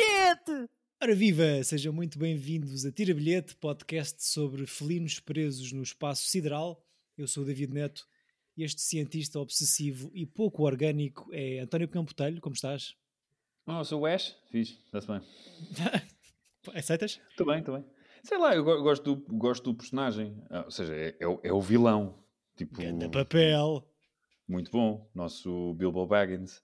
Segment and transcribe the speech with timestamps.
[0.00, 0.70] bilhete!
[1.02, 6.82] Ora viva, sejam muito bem-vindos a Tira Bilhete, podcast sobre felinos presos no espaço sideral.
[7.16, 8.06] Eu sou o David Neto
[8.56, 12.40] e este cientista obsessivo e pouco orgânico é António Pinhão Botelho.
[12.40, 12.94] Como estás?
[13.66, 14.36] Oh, sou o Ash?
[14.50, 15.20] Fiz, está-se bem.
[16.74, 17.20] Aceitas?
[17.30, 17.84] Estou bem, estou bem.
[18.22, 20.36] Sei lá, eu go- gosto do, gosto do personagem.
[20.50, 22.22] Ah, ou seja, é, é o- é o vilão.
[22.56, 23.86] Tipo, Ganda papel!
[24.48, 25.08] muito bom.
[25.14, 26.60] Nosso Bilbo Baggins.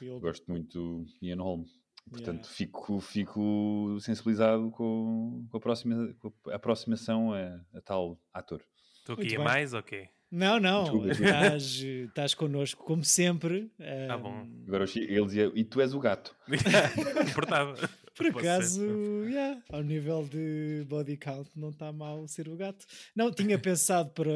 [0.00, 1.64] Eu- Gosto muito do Ian Holm.
[2.10, 2.54] Portanto, Yeah.
[2.54, 8.62] fico, fico sensibilizado com, com a, próxima, com a aproximação a, a tal ator.
[8.98, 10.08] Estou aqui a mais, ok.
[10.30, 11.30] Não, não, Desculpa, desculpa.
[11.32, 13.70] estás, estás connosco como sempre.
[14.08, 14.48] Tá Ahm, bom.
[14.66, 16.34] Agora ele dizia, e tu és o gato.
[17.30, 17.74] Importava.
[18.14, 18.84] Por acaso,
[19.24, 22.84] yeah, ao nível de body count, não está mal ser o gato.
[23.16, 24.30] Não, tinha pensado para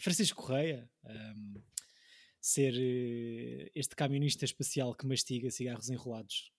[0.00, 1.54] Francisco Correia ahm,
[2.40, 6.52] ser eh, este camionista espacial que mastiga cigarros enrolados.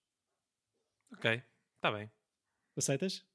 [1.14, 1.42] Ok,
[1.76, 2.10] está bem.
[2.78, 3.26] Aceitas?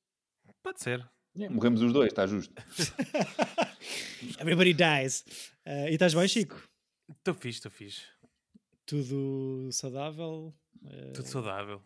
[0.62, 1.08] Pode ser.
[1.38, 2.54] É, morremos os dois, está justo.
[4.40, 5.24] Everybody dies.
[5.64, 6.60] Ah, e estás bem, Chico?
[7.10, 8.02] Estou fixe, estou fixe.
[8.86, 10.54] Tudo saudável?
[10.84, 11.82] ah, Tudo saudável.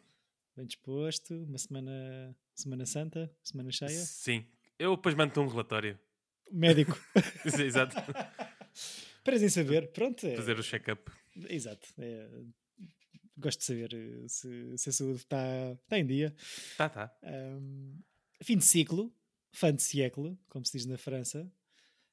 [0.56, 1.34] Bem disposto?
[1.44, 3.30] Uma semana, semana santa?
[3.42, 3.90] Semana cheia?
[3.90, 4.46] Sim.
[4.78, 5.98] Eu depois mando-te um relatório.
[6.52, 6.98] Médico.
[7.44, 7.96] Exato.
[9.24, 10.26] Para em saber, pronto.
[10.26, 11.10] é- Fazer o check-up.
[11.48, 11.86] Exato.
[11.98, 12.28] é,
[13.40, 16.34] gosto de saber eh, se, se a saúde está está em dia.
[16.76, 17.12] Tá, tá.
[17.22, 17.98] Ahm,
[18.42, 19.12] fim de ciclo,
[19.52, 21.50] fã de século, como se diz na França.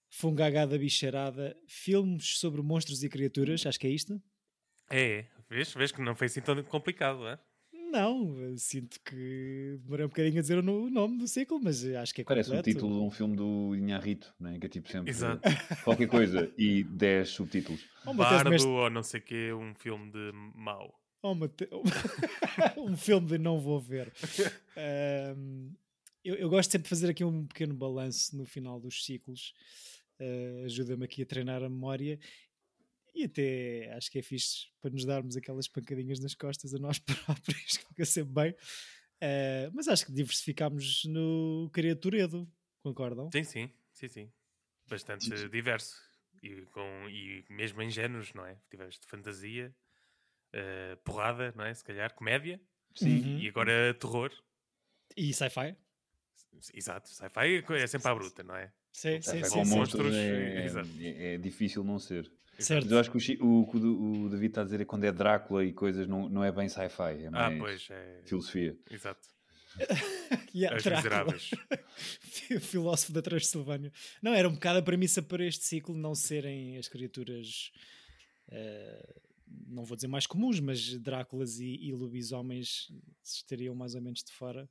[0.10, 4.22] Fungagada bicharada, filmes sobre monstros e criaturas, acho que é isto.
[4.90, 5.28] É, é.
[5.50, 7.38] Vês, vês que não foi assim tão complicado, é?
[7.92, 11.60] Não, eu sinto que demorei um bocadinho a dizer o no- o nome do ciclo,
[11.62, 12.70] mas acho que é Parece completo.
[12.70, 14.58] título de um filme do Inharrito, né?
[14.60, 15.42] que é tipo sempre Exato.
[15.84, 17.82] qualquer coisa e 10 subtítulos.
[18.16, 20.94] Bardo Mestre- ou não sei o quê, um filme de mau.
[21.22, 21.70] Oh, Mate-
[22.78, 24.12] um filme de não vou ver.
[24.76, 25.72] Ahm,
[26.24, 29.54] eu, eu gosto sempre de fazer aqui um pequeno balanço no final dos ciclos.
[30.20, 32.20] Ah, Ajuda-me aqui a treinar a memória
[33.16, 37.00] e até acho que é fixe para nos darmos aquelas pancadinhas nas costas a nós
[37.02, 38.56] próprios, que fica sempre bem.
[39.22, 42.48] Ah, mas acho que diversificámos no Criaturedo,
[42.84, 43.30] concordam?
[43.32, 44.32] Sim, sim, sim, sim.
[44.88, 45.50] Bastante sim.
[45.50, 45.96] diverso.
[46.44, 48.58] E, com, e mesmo em géneros, não é?
[48.70, 49.76] Tiveste fantasia,
[50.58, 51.74] eh, porrada, não é?
[51.74, 52.60] Se calhar, comédia.
[52.96, 53.38] Sim.
[53.40, 54.32] E agora terror.
[55.16, 55.76] E sci-fi?
[56.74, 58.72] Exato, sci-fi é sempre à bruta, não é?
[58.92, 59.52] Sim, sim, É, sim.
[59.54, 59.76] com sim.
[59.76, 60.90] monstros é, exato.
[61.00, 62.32] é- é difícil não ser.
[62.58, 62.86] Certo.
[62.86, 65.12] Mas eu acho que o, o que o, David está a dizer é quando é
[65.12, 68.22] Drácula e coisas, não, não é bem sci-fi, é Ah, mais pois, é.
[68.26, 68.76] filosofia.
[68.90, 69.28] Exato.
[70.56, 71.34] Yeah, Drácula.
[71.36, 71.52] Miseráveis.
[72.56, 73.92] o filósofo da Transilvânia.
[74.24, 77.72] Não, era um bocado a premissa para este ciclo não serem as criaturas,
[78.50, 79.16] eh,
[79.68, 82.88] não vou dizer mais comuns, mas Dráculas e, e lobisomens
[83.24, 84.70] estariam mais ou menos de fora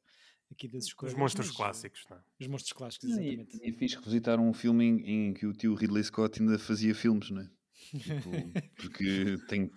[0.50, 1.14] aqui das Os escolhas.
[1.14, 2.20] monstros mas, clássicos, não é?
[2.40, 3.56] Os monstros clássicos, E, exatamente.
[3.62, 6.94] e é fixe revisitar um filme em, em que o tio Ridley Scott ainda fazia
[6.94, 7.50] filmes, não é?
[7.90, 8.30] Tipo,
[8.76, 9.68] porque tem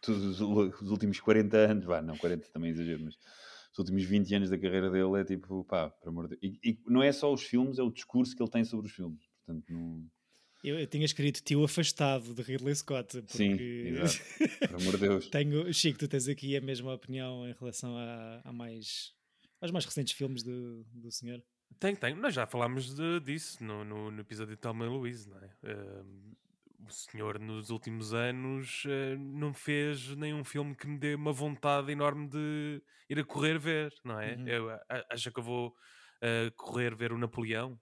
[0.00, 3.16] todos os os últimos 40 anos, vá, não 40 também é exagero, mas
[3.72, 6.58] os últimos 20 anos da carreira dele é tipo, pá, por amor de Deus.
[6.62, 8.92] E, e não é só os filmes, é o discurso que ele tem sobre os
[8.92, 9.20] filmes.
[9.44, 10.06] Portanto, não...
[10.62, 13.52] Eu, eu tinha escrito tio afastado de Ridley Scott, porque Sim,
[13.88, 14.24] exato.
[14.68, 15.28] Por amor de Deus.
[15.28, 19.12] tenho, Chico, tu tens aqui a mesma opinião em relação a, a mais
[19.60, 21.42] aos mais recentes filmes do, do senhor.
[21.78, 22.14] Tem, tem.
[22.14, 25.50] Nós já falámos de- disso no, no, no episódio de Thelma e Louise, não é?
[26.86, 31.92] O senhor, nos últimos anos, eh, não fez nenhum filme que me dê uma vontade
[31.92, 34.34] enorme de ir a correr ver, não é?
[34.34, 34.48] Uhum.
[34.48, 35.74] Eu, a- acha que eu vou
[36.22, 37.78] eh, correr ver o Napoleão?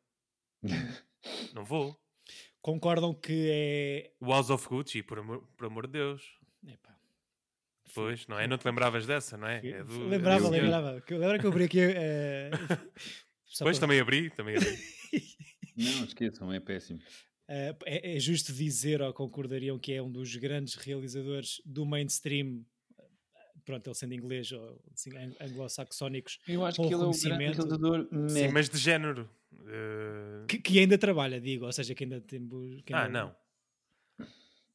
[1.54, 1.96] não vou.
[2.72, 4.10] Concordam que é.
[4.20, 6.22] O House of Gucci, por amor, por amor de Deus.
[6.66, 6.94] Epá,
[7.94, 8.46] Pois, não é?
[8.46, 9.58] Não te lembravas dessa, não é?
[9.64, 11.00] Eu É do- lembrava, é do- lembrava.
[11.00, 11.80] Que- Lembra que eu abri aqui.
[11.80, 12.50] eh,
[13.46, 14.68] só Pois, para- também abri, também abri.
[15.78, 17.00] Não, esqueçam, é péssimo.
[17.48, 22.66] eh, é, é justo dizer, ou concordariam, que é um dos grandes realizadores do mainstream.
[23.64, 27.38] Pronto, ele sendo inglês ou assim, ang- anglo-saxónicos, Eu acho que ele é o grande
[27.38, 28.06] realizador.
[28.28, 29.26] Sim, mas de género.
[29.66, 32.40] Eh, que, que ainda trabalha, digo, ou seja, que ainda tem.
[32.40, 33.36] bu- que Ah, ainda- não.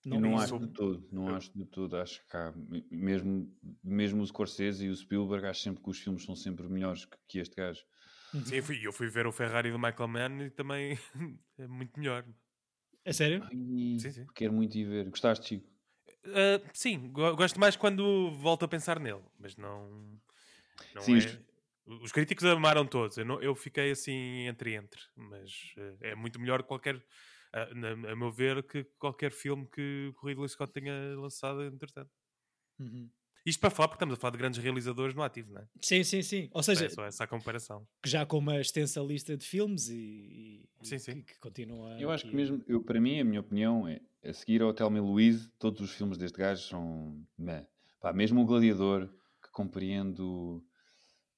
[0.06, 1.96] Eu não isso- acho de todo, não acho de todo.
[1.96, 2.54] Acho que há,
[2.92, 3.50] mesmo,
[3.82, 7.18] mesmo o Scorsese e o Spielberg, acho sempre que os filmes são sempre melhores que,
[7.28, 7.82] que este gajo.
[8.44, 10.98] Sim, eu fui, eu fui ver o Ferrari do Michael Mann e também
[11.58, 12.26] é muito melhor.
[13.06, 13.42] É sério?
[13.44, 13.50] Ai,
[14.00, 14.26] Sim, sim.
[14.36, 15.10] Quero muito ir ver.
[15.10, 15.70] Gostaste, Chico?
[16.26, 20.20] Ah, sim, go- gosto mais quando volto a pensar nele, mas não.
[20.94, 21.40] não Sim, é-
[21.86, 26.40] Os críticos amaram todos, eu, não- eu fiquei assim entre entre, mas eh, é muito
[26.40, 27.04] melhor qualquer.
[27.52, 32.10] A, na- a meu ver, que qualquer filme que o Ridley Scott tenha lançado, entretanto.
[32.80, 33.10] Uhum.
[33.46, 35.68] Isto para falar, porque estamos a falar de grandes realizadores no ativo, não é?
[35.82, 36.50] Sim, sim, sim.
[36.54, 37.86] Ou seja, é só essa a comparação.
[38.06, 41.22] já com uma extensa lista de filmes e, e Sim, sim.
[41.22, 42.00] Que, que continua.
[42.00, 44.98] Eu acho que mesmo, eu, para mim, a minha opinião é a seguir ao Thelma
[44.98, 47.22] e Louise, todos os filmes deste gajo são.
[47.38, 47.68] meh.
[48.02, 49.08] Pá, mesmo o Gladiador,
[49.44, 50.64] que compreendo.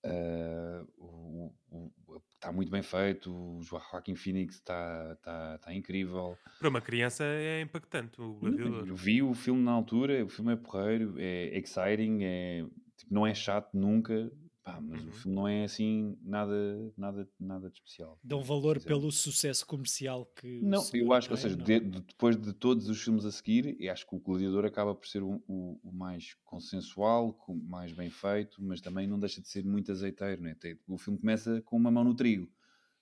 [0.05, 6.37] Ah, o- o- o- está muito bem feito, o Joaquim Phoenix está está está incrível.
[6.59, 8.87] Para uma criança é impactante o gladiador.
[8.87, 12.65] Eu vi o filme na altura, o filme é porreiro, é exciting, é,
[12.97, 14.31] tipo, não é chato nunca,
[14.65, 15.09] pá, mas Uhum.
[15.09, 18.19] o filme não é assim nada, nada, nada de especial.
[18.23, 20.59] Dão valor pelo sucesso comercial que.
[20.61, 23.77] Não, eu acho que, ou seja, de- de- depois de todos os filmes a seguir,
[23.79, 28.09] eu acho que o Gladiador acaba por ser o, o- o mais consensual, mais bem
[28.09, 30.55] feito, mas também não deixa de ser muito azeiteiro, né?
[30.59, 32.51] Tem- O filme começa com uma mão no trigo.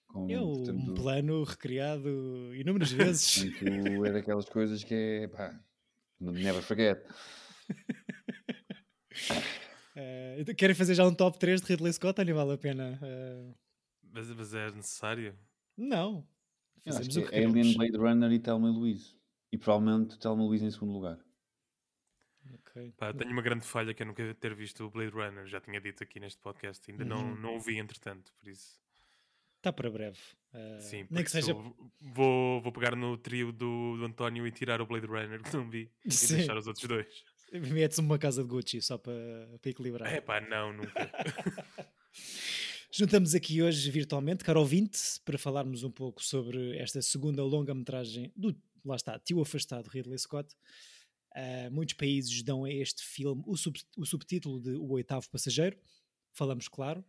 [0.06, 3.38] Com, É um portanto, plano recriado inúmeras vezes.
[4.06, 5.57] é daquelas coisas que é, pá,
[6.19, 7.01] never forget.
[10.37, 12.99] Então, querem fazer já um top 3 de Ridley Scott ou nem vale a pena?
[13.01, 13.53] Eh,
[14.11, 15.37] Mas, mas é necessário.
[15.77, 16.27] não.
[16.83, 17.77] Fazemos que o que é Alien.
[17.77, 19.15] Blade Runner e Thelma e Louise.
[19.53, 21.17] E provavelmente Thelma e Louise em segundo lugar.
[22.55, 22.91] Ok.
[22.97, 25.47] Pá, tenho uma grande falha que é nunca ter visto o Blade Runner.
[25.47, 26.89] Já tinha dito aqui neste podcast.
[26.91, 27.35] Ainda não, Uhum.
[27.39, 28.33] não o vi, entretanto.
[28.37, 28.81] Por isso,
[29.57, 30.19] Está para breve.
[30.51, 31.05] Eh, sim.
[31.05, 31.53] por nem que seja.
[32.01, 35.69] Vou, vou pegar no trio do, do António e tirar o Blade Runner que não
[35.69, 35.89] vi.
[36.03, 36.35] E Sim.
[36.35, 37.23] deixar os outros dois.
[37.53, 39.13] Metes uma casa de Gucci só para,
[39.61, 40.11] para equilibrar.
[40.11, 41.11] É pá, não, nunca.
[42.91, 48.55] Juntamos aqui hoje virtualmente, caro ouvinte, para falarmos um pouco sobre esta segunda longa-metragem do,
[48.85, 50.55] lá está, Tio Afastado, Ridley Scott.
[51.35, 55.75] Ah, muitos países dão a este filme o, sub- o subtítulo de O Oitavo Passageiro.
[56.31, 57.03] Falamos, claro,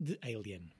[0.00, 0.72] de Alien.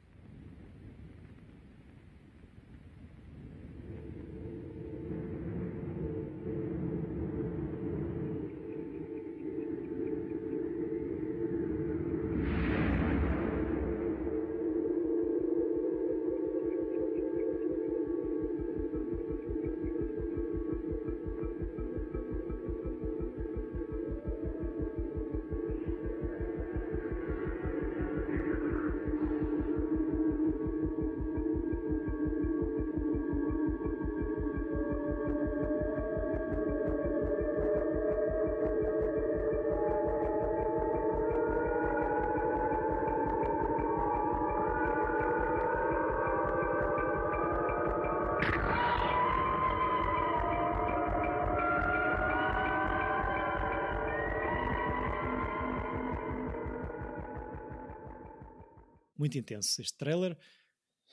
[59.29, 60.35] Muito intenso este trailer.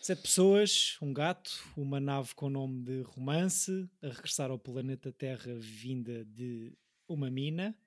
[0.02, 5.54] Sete pessoas, um gato, uma nave com nome de romance, a regressar ao planeta Terra
[5.60, 6.74] vinda de
[7.10, 7.78] uma mina.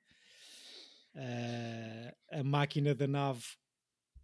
[1.15, 3.43] Ah, a máquina da nave,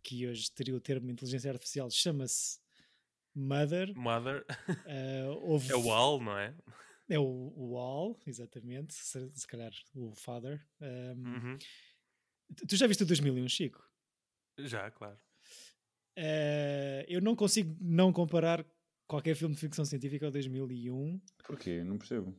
[0.03, 2.59] que hoje teria o termo inteligência artificial, chama-se
[3.35, 3.95] Mother.
[3.97, 4.45] Mother
[4.87, 6.55] Ah, houve- é o Al, não é?
[7.09, 8.93] É o, o All, exatamente.
[8.93, 10.63] Se, se calhar o Father.
[10.83, 11.59] Um, Uhum.
[12.55, 13.83] tu- Tu já viste o 2001, Chico?
[14.59, 15.19] Já, claro.
[16.17, 18.65] Eh, eu não consigo não comparar
[19.07, 21.21] qualquer filme de ficção científica ao 2001.
[21.47, 21.83] Porquê?
[21.85, 22.37] Não percebo.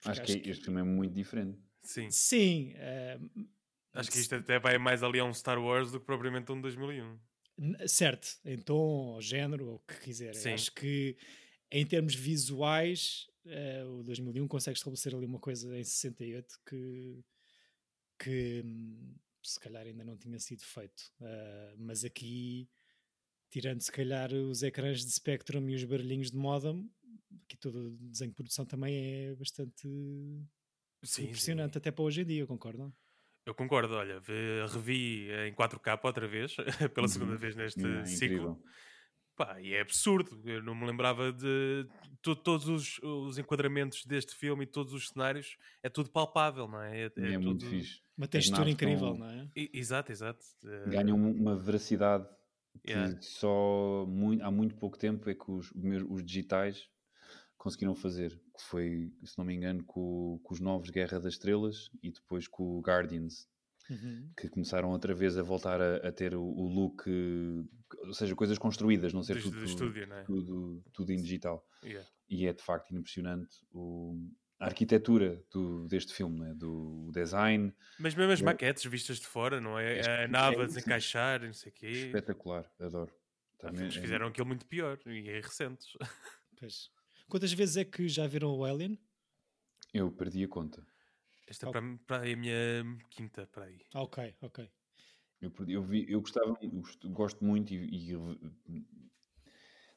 [0.00, 1.58] Porque Acho, que, este filme é muito diferente.
[1.82, 2.10] Sim.
[2.10, 3.18] Sim, eh,
[3.92, 6.60] Acho que isto até vai mais ali a um Star Wars do que propriamente um
[6.60, 7.18] 2001.
[7.56, 8.74] n- certo, em tom,
[9.14, 10.34] ou género, ou o que quiser.
[10.34, 10.50] Sim.
[10.52, 11.16] Acho que
[11.70, 17.24] em termos visuais, eh, o 2001 consegue estabelecer ali uma coisa em 68 que,
[18.18, 21.04] que hum, se calhar ainda não tinha sido feito.
[21.20, 22.68] Eh, mas aqui,
[23.54, 26.90] tirando se calhar os ecrãs de Spectrum e os barulhinhos de modem,
[27.44, 29.86] aqui todo o desenho de produção também é bastante
[31.04, 31.78] Sim, impressionante, sim.
[31.78, 32.92] até para hoje em dia, concordam?
[33.46, 34.20] Eu concordo, olha,
[34.72, 36.56] revi em 4K outra vez,
[36.94, 37.38] pela segunda Uhum.
[37.38, 38.26] vez neste É ciclo.
[38.26, 38.62] incrível.
[39.36, 40.40] Pá, e é absurdo.
[40.48, 41.86] Eu não me lembrava de
[42.22, 45.56] to- todos os, os enquadramentos deste filme e todos os cenários.
[45.82, 47.02] É tudo palpável, não é?
[47.06, 48.00] É, É, é muito tudo- fixe.
[48.16, 49.48] Uma textura incrível, estão- não é?
[49.56, 50.44] I- Exato, exato.
[50.64, 52.26] Eh, Ganham uma veracidade
[52.82, 53.16] que Yeah.
[53.22, 55.72] só muito, há muito pouco tempo é que os,
[56.08, 56.88] os digitais
[57.56, 58.30] conseguiram fazer.
[58.56, 62.46] Que foi, se não me engano, com, com os novos Guerra das Estrelas e depois
[62.48, 63.48] com o Guardians,
[63.90, 64.30] Uhum.
[64.38, 67.04] que começaram outra vez a voltar a, a ter o, o look,
[68.06, 70.22] ou seja, coisas construídas, não ser do, tudo, do estúdio, não é?
[70.24, 71.62] tudo, tudo em digital.
[71.82, 72.08] Yeah.
[72.26, 74.18] E é de facto impressionante o,
[74.58, 76.54] a arquitetura do, deste filme, né?
[76.54, 79.98] do design, Mas mesmo as Eu- maquetes vistas de fora, não é?
[80.00, 80.74] É A nave a isso.
[80.74, 81.86] desencaixar, e não sei o quê.
[81.90, 83.12] espetacular, adoro.
[83.58, 85.88] Também que é- fizeram aquilo muito pior e é recentes.
[86.58, 86.88] Pois.
[87.28, 88.98] Quantas vezes é que já viram o Alien?
[89.92, 90.86] Eu perdi a conta.
[91.48, 93.80] Esta é para, para a minha quinta, para aí.
[93.94, 94.70] Ok, ok.
[95.40, 98.14] Eu, eu, vi, eu gostava, eu gosto muito e, e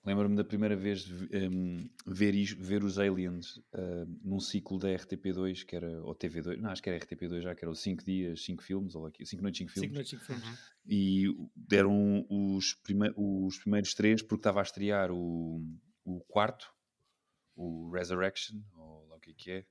[0.08, 5.76] lembro-me da primeira vez um, ver, ver os Aliens uh, num ciclo da RTP2, que
[5.76, 8.96] era, ou TV2, não, acho que era RTP2 já, que era 5 dias, 5 filmes,
[8.96, 9.90] ou 5 noites, 5 filmes.
[9.90, 10.48] 5 noites, 5 filmes.
[10.48, 10.56] Uhum.
[10.88, 15.62] E deram os, prime os primeiros três, porque estava a estrear o,
[16.06, 16.72] o quarto,
[17.54, 19.66] o Resurrection, ou lá o que é que é,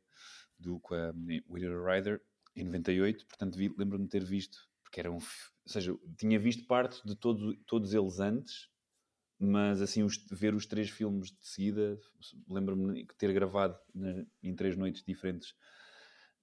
[0.58, 1.12] do com a
[1.50, 2.20] Winona Ryder,
[2.54, 5.22] em 98, portanto lembro-me de ter visto, porque era um, ou
[5.66, 8.68] seja, tinha visto parte de todo, todos eles antes,
[9.38, 11.98] mas assim os, ver os três filmes de seguida,
[12.48, 13.78] lembro-me de ter gravado
[14.42, 15.54] em três noites diferentes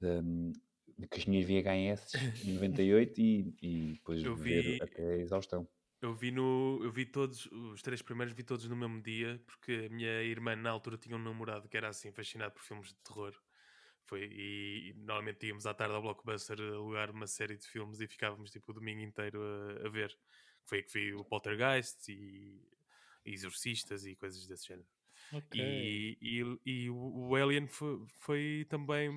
[0.01, 0.53] um,
[0.97, 2.13] com as minhas VHS
[2.45, 5.67] em 98 e, e depois eu ver vi, até a exaustão.
[6.01, 9.87] Eu vi no, eu vi todos, os três primeiros vi todos no mesmo dia, porque
[9.89, 12.95] a minha irmã na altura tinha um namorado que era assim fascinado por filmes de
[12.95, 13.33] terror.
[14.05, 18.07] Foi, e, e normalmente íamos à tarde ao Blockbuster alugar uma série de filmes e
[18.07, 20.15] ficávamos tipo o domingo inteiro a, a ver.
[20.65, 22.61] Foi aí que vi o Poltergeist e
[23.25, 24.87] exorcistas e coisas desse género.
[25.31, 25.61] Okay.
[25.61, 29.09] E, e, e, o Alien foi, foi, também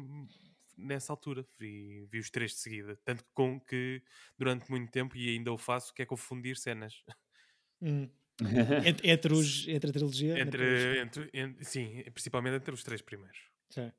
[0.76, 2.98] nessa altura, vi, vi os três de seguida.
[3.04, 4.02] Tanto com que
[4.38, 7.02] durante muito tempo, e ainda o faço, que é confundir cenas.
[7.82, 8.08] Hum.
[8.86, 10.38] entre, entre, os, entre a trilogia?
[10.38, 13.38] Entre, entre, entre, sim, principalmente entre os três primeiros.
[13.70, 13.90] Sim.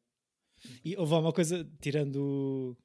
[0.83, 2.77] E houve uma coisa, tirando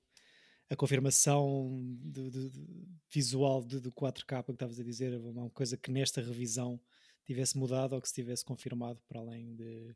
[0.68, 1.70] a confirmação
[2.02, 5.90] do, do, do visual do, do 4K que estavas a dizer, houve uma coisa que
[5.90, 6.80] nesta revisão
[7.24, 9.94] tivesse mudado ou que se tivesse confirmado para além de.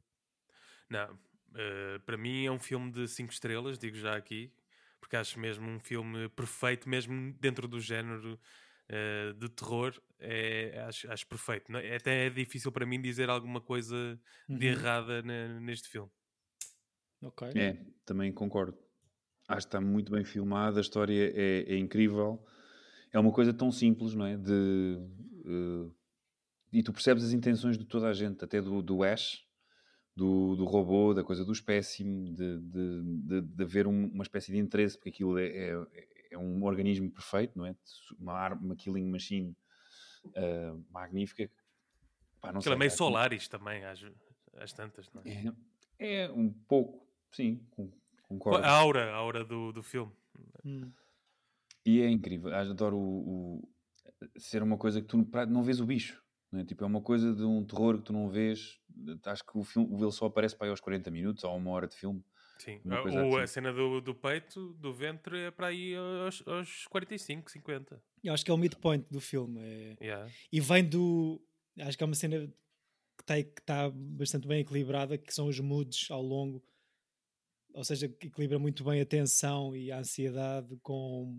[0.89, 4.53] Não, uh, para mim é um filme de 5 estrelas, digo já aqui,
[5.01, 8.39] porque acho mesmo um filme perfeito, mesmo dentro do género
[8.91, 11.71] uh, de terror, é, acho, acho perfeito.
[11.71, 14.19] Não, é, até é difícil para mim dizer alguma coisa
[14.49, 14.59] uhum.
[14.59, 15.23] de errada
[15.61, 16.11] neste filme.
[17.23, 17.49] Ok.
[17.55, 18.77] É, também concordo.
[19.49, 22.45] Acho que está muito bem filmado, a história é, é incrível.
[23.13, 24.37] É uma coisa tão simples, não é?
[24.37, 24.99] De.
[25.45, 25.95] Uh,
[26.73, 29.47] e tu percebes as intenções de toda a gente, até do, do Ash,
[30.17, 34.51] do, do robô, da coisa do espécime, de, de, de, de haver um, uma espécie
[34.51, 35.87] de interesse, porque aquilo é, é,
[36.31, 37.77] é, um organismo perfeito, não é?
[38.19, 39.55] Uma, arma, uma killing machine
[40.25, 41.51] uh, magnífica.
[42.41, 44.03] Pá, não aquilo é meio Solaris também, às,
[44.57, 45.55] às tantas, não é?
[45.99, 46.23] é?
[46.23, 46.31] é?
[46.31, 47.61] um pouco, sim,
[48.23, 48.65] concordo.
[48.65, 50.13] A aura, a aura do, do filme.
[50.65, 50.91] Hum.
[51.85, 53.69] E é incrível, adoro o, o,
[54.39, 56.25] ser uma coisa que tu não vês o bicho.
[56.55, 56.65] É?
[56.65, 58.81] Tipo, é uma coisa de um terror que tu não vês.
[59.25, 61.87] Acho que o filme ele só aparece para aí aos 40 minutos, ou uma hora
[61.87, 62.25] de filme.
[62.59, 63.43] Sim, ou assim.
[63.43, 68.03] a cena do, do peito, do ventre, é para aí aos, aos 45, 50.
[68.25, 69.61] Eu acho que é o midpoint do filme.
[69.61, 69.97] É...
[70.01, 70.33] Yeah.
[70.51, 71.41] E vem do.
[71.79, 72.47] Acho que é uma cena
[73.17, 76.65] que está que tá bastante bem equilibrada, que são os moods ao longo.
[77.75, 81.39] Ou seja, que equilibra muito bem a tensão e a ansiedade com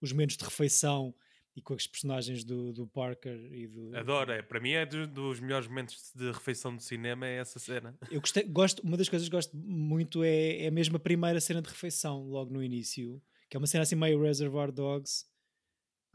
[0.00, 1.14] os momentos de refeição
[1.58, 3.96] e com as personagens do, do Parker e do.
[3.96, 4.40] Adoro, é.
[4.40, 7.98] Para mim é dos melhores momentos de refeição do cinema é essa cena.
[8.10, 11.60] Eu gostei, gosto, uma das coisas que gosto muito é, é mesmo a primeira cena
[11.60, 15.24] de refeição, logo no início, que é uma cena assim meio Reservoir Dogs,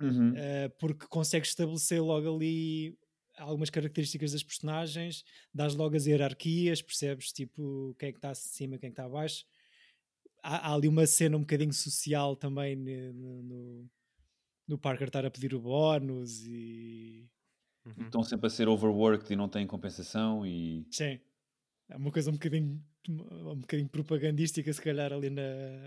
[0.01, 0.31] uhum.
[0.31, 2.97] uh, porque consegue estabelecer logo ali
[3.37, 8.77] algumas características das personagens, dás logo as hierarquias, percebes tipo quem é que está acima,
[8.77, 9.43] quem é que está abaixo.
[10.41, 13.89] Há, há ali uma cena um bocadinho social também no, no
[14.67, 17.29] no Parker estar a pedir o bónus e.
[17.85, 18.05] Uhum.
[18.05, 20.85] Estão sempre a ser overworked e não têm compensação e.
[20.91, 21.19] Sim.
[21.89, 25.41] É uma coisa um bocadinho, um bocadinho propagandística, se calhar, ali na,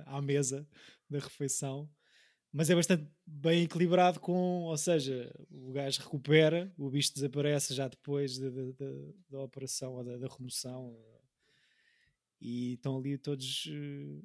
[0.05, 0.69] à mesa
[1.09, 1.89] da refeição.
[2.53, 7.89] Mas é bastante bem equilibrado com, ou seja, o gajo recupera, o bicho desaparece já
[7.89, 8.93] depois da, da,
[9.31, 10.97] da operação ou da, da remoção
[12.41, 14.21] e estão ali todos eh,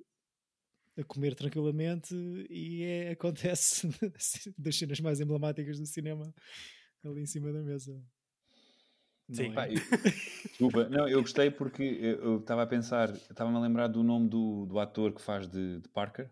[1.01, 2.15] a comer tranquilamente
[2.49, 3.89] e é, acontece
[4.57, 6.33] das cenas mais emblemáticas do cinema
[7.03, 8.01] ali em cima da mesa.
[9.31, 9.53] Sim, é?
[9.53, 9.75] Pá, eu,
[10.49, 14.65] desculpa, não, eu gostei porque eu estava a pensar, estava-me a lembrar do nome do,
[14.65, 16.29] do ator que faz de, de Parker,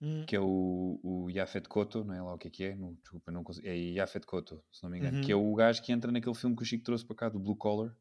[0.00, 0.24] hum.
[0.26, 2.94] que é o, o Yafet Koto, não é lá o que é que é, não,
[2.94, 5.24] desculpa, não consigo, é Yafet Koto, se não me engano, uhum.
[5.24, 7.40] que é o gajo que entra naquele filme que o Chico trouxe para cá, do
[7.40, 7.94] Blue Collar.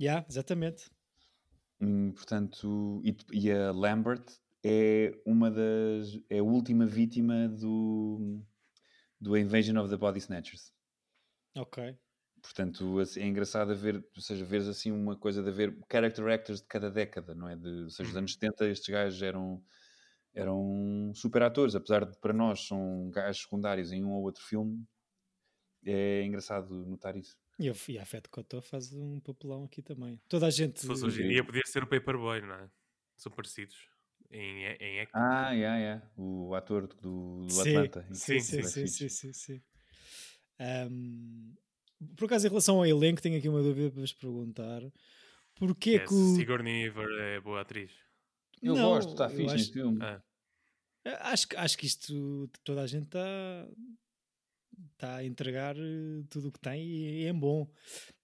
[0.00, 0.90] Yeah, exatamente.
[1.80, 4.24] Hum, portanto, e, e a Lambert
[4.64, 6.18] é uma das.
[6.30, 8.42] é a última vítima do.
[9.20, 10.72] do Invasion of the Body Snatchers.
[11.56, 11.96] Ok.
[12.42, 16.60] Portanto, assim, é engraçado ver, ou seja, veres assim uma coisa de haver character actors
[16.60, 17.54] de cada década, não é?
[17.54, 19.64] De, ou seja, nos anos 70 estes gajos eram,
[20.34, 24.84] eram super atores, apesar de para nós são gajos secundários em um ou outro filme,
[25.86, 27.36] é engraçado notar isso.
[27.58, 30.20] E, eu, e a Fed Cotto faz um papelão aqui também.
[30.28, 30.80] Toda a gente.
[30.80, 32.70] Se fosse hoje em dia, podia ser o Paperboy, não é?
[33.16, 33.91] São parecidos.
[34.32, 35.08] Em, em.
[35.12, 36.10] Ah, yeah, yeah.
[36.16, 38.06] o ator do, do Sim, Atlanta.
[38.12, 39.08] sim, Sim, sim, sim.
[39.08, 39.62] sim, sim.
[40.58, 41.54] Ahm,
[42.16, 44.80] por acaso, em relação ao elenco, tenho aqui uma dúvida para vos perguntar.
[45.54, 46.34] Porquê É, que o...
[46.34, 47.92] Sigourney Weaver é boa atriz.
[48.62, 49.98] Eu Não, gosto, está eu fixe acho- neste filme.
[50.02, 50.22] Ah,
[51.32, 53.68] Acho, que- acho que isto toda a gente está
[54.92, 57.70] está a entregar eh, tudo o que tem e é bom.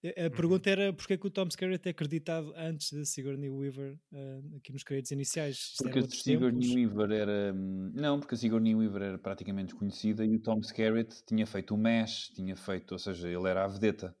[0.03, 0.31] A, a Uhum.
[0.31, 4.41] pergunta era porque é que o Tom Skerritt é acreditado antes da Sigourney Weaver eh,
[4.57, 5.57] aqui nos créditos iniciais.
[5.57, 6.69] Isto Porque a Sigourney tempos.
[6.69, 7.53] Weaver era.
[7.53, 11.73] hum, Não, porque a Sigourney Weaver era praticamente desconhecida e o Tom Skerritt tinha feito
[11.73, 14.15] o MASH, tinha feito, ou seja, ele era a vedeta.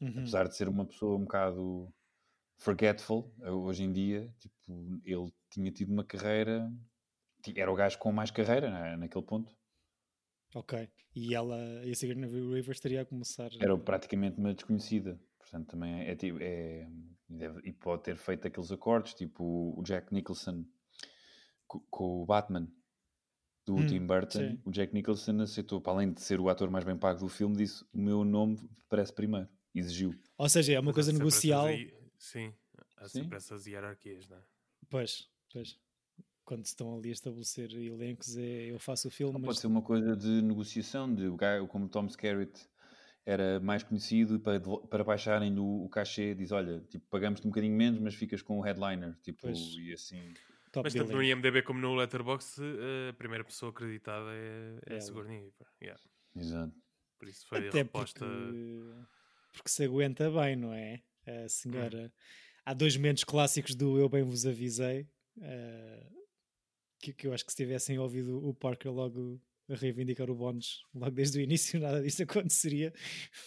[0.00, 0.10] Uhum.
[0.20, 1.92] Apesar de ser uma pessoa um bocado
[2.58, 6.70] forgetful, eh, hoje em dia, tipo, ele tinha tido uma carreira.
[7.54, 9.54] Era o gajo com mais carreira né, naquele ponto.
[10.56, 10.88] Ok.
[11.14, 13.50] E ela, e a Sigourney Weaver estaria a começar.
[13.60, 15.20] Era praticamente uma desconhecida.
[15.38, 16.88] Portanto, também é, é, tipo- é-
[17.28, 20.64] deve- e pode ter feito aqueles acordes, tipo o Jack Nicholson
[21.66, 22.66] co- com, o Batman
[23.66, 24.38] do Hum, Tim Burton.
[24.38, 24.60] sim.
[24.64, 27.54] O Jack Nicholson aceitou, para além de ser o ator mais bem pago do filme,
[27.56, 28.58] disse: O meu nome
[28.88, 29.48] parece primeiro.
[29.74, 30.14] Exigiu.
[30.38, 31.66] Ou seja, é uma mas coisa essas negocial.
[31.66, 32.54] aí- Sim,
[32.96, 33.20] há Sim.
[33.24, 34.42] sempre essas hierarquias, não é?
[34.88, 35.78] Pois, pois.
[36.46, 39.58] Quando se estão ali a estabelecer elencos, é eu faço o filme, Não mas pode
[39.58, 42.66] ser uma coisa de negociação, de o gajo, como Tom Skerritt
[43.26, 47.50] era mais conhecido e para, para baixarem o, o cachê, diz: Olha, tipo, pagamos-te um
[47.50, 49.16] bocadinho menos, mas ficas com o headliner.
[49.22, 49.58] Tipo, Pois.
[49.76, 50.32] e assim.
[50.70, 51.22] top Mas tanto no.
[51.22, 52.62] IMDB como no Letterboxd,
[53.10, 55.66] a primeira pessoa acreditada é, é a Sigourney Weaver.
[55.82, 56.00] Yeah.
[56.36, 56.72] Exato.
[57.18, 58.20] Por isso foi Até a resposta.
[58.24, 58.92] porque,
[59.52, 61.02] porque se aguenta bem, não é?
[61.26, 61.48] A Hum.
[61.48, 62.12] senhora.
[62.64, 65.08] Há dois momentos clássicos do Eu Bem Vos Avisei
[65.40, 66.06] eh,
[67.00, 70.82] que, que eu acho que se tivessem ouvido o Parker logo a reivindicar o bónus
[70.94, 72.92] logo desde o início, nada disso aconteceria.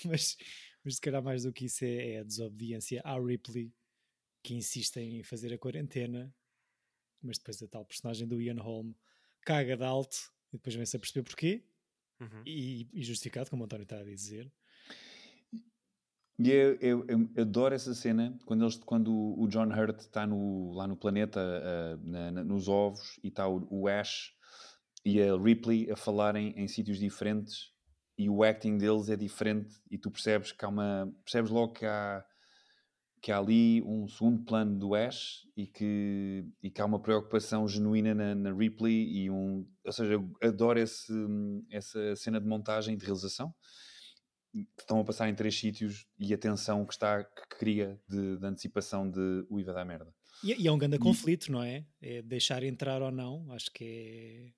[0.06, 0.38] Mas,
[0.84, 3.74] mas se calhar mais do que isso é, é a desobediência à Ripley
[4.44, 6.34] que insiste em fazer a quarentena,
[7.22, 8.94] mas depois a tal personagem do Ian Holm
[9.42, 10.18] caga de alto
[10.52, 11.64] e depois vem-se a perceber porquê
[12.22, 12.44] Uhum.
[12.46, 14.52] e, e justificado, como o António está a dizer.
[16.40, 20.72] E eu, eu- eu adoro essa cena quando, eles, quando o John Hurt está no,
[20.72, 24.32] lá no planeta, ah, na- na- nos ovos, e está o, o Ash
[25.06, 27.72] e a Ripley a falarem em sítios diferentes
[28.18, 31.12] e o acting deles é diferente e tu percebes que há uma.
[31.26, 32.24] percebes logo que há,
[33.22, 37.68] que há ali um segundo plano do Ash e que, e que há uma preocupação
[37.68, 39.68] genuína na, na Ripley e um.
[39.86, 41.12] Ou seja, eu adoro esse,
[41.70, 43.54] essa cena de montagem e de realização
[44.78, 48.46] estão a passar em três sítios e a tensão que está que cria de, de
[48.46, 50.14] antecipação de o IVA da merda.
[50.44, 51.86] E, e é um grande E- conflito, não é?
[52.02, 53.52] É deixar entrar ou não.
[53.52, 54.54] Acho que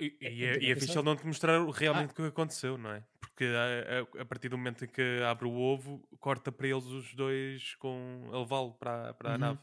[0.00, 2.12] E, É- e é é, e é ele não te mostrar o- realmente Ah.
[2.12, 3.04] o que aconteceu, não é?
[3.20, 6.84] Porque a, a- a partir do momento em que abre o ovo, corta para eles
[6.86, 9.38] os dois com a levá-lo para, para a Uhum.
[9.38, 9.60] nave.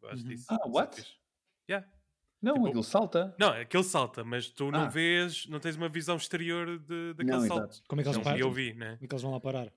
[0.00, 0.28] Eu acho Uhum.
[0.28, 0.46] disso.
[0.48, 1.18] Ah, é what?
[1.68, 1.91] Yeah.
[2.42, 3.34] Não, Tipo- aquilo salta.
[3.38, 4.88] Não, aquele salta, mas tu não Ah.
[4.88, 7.62] vês, não tens uma visão exterior de, daquele Não, salto.
[7.70, 7.78] exato.
[7.78, 7.88] é.
[7.88, 8.38] Como é que eles Não, param?
[8.38, 8.94] eu vi, né?
[8.96, 9.72] Como é que eles vão lá parar?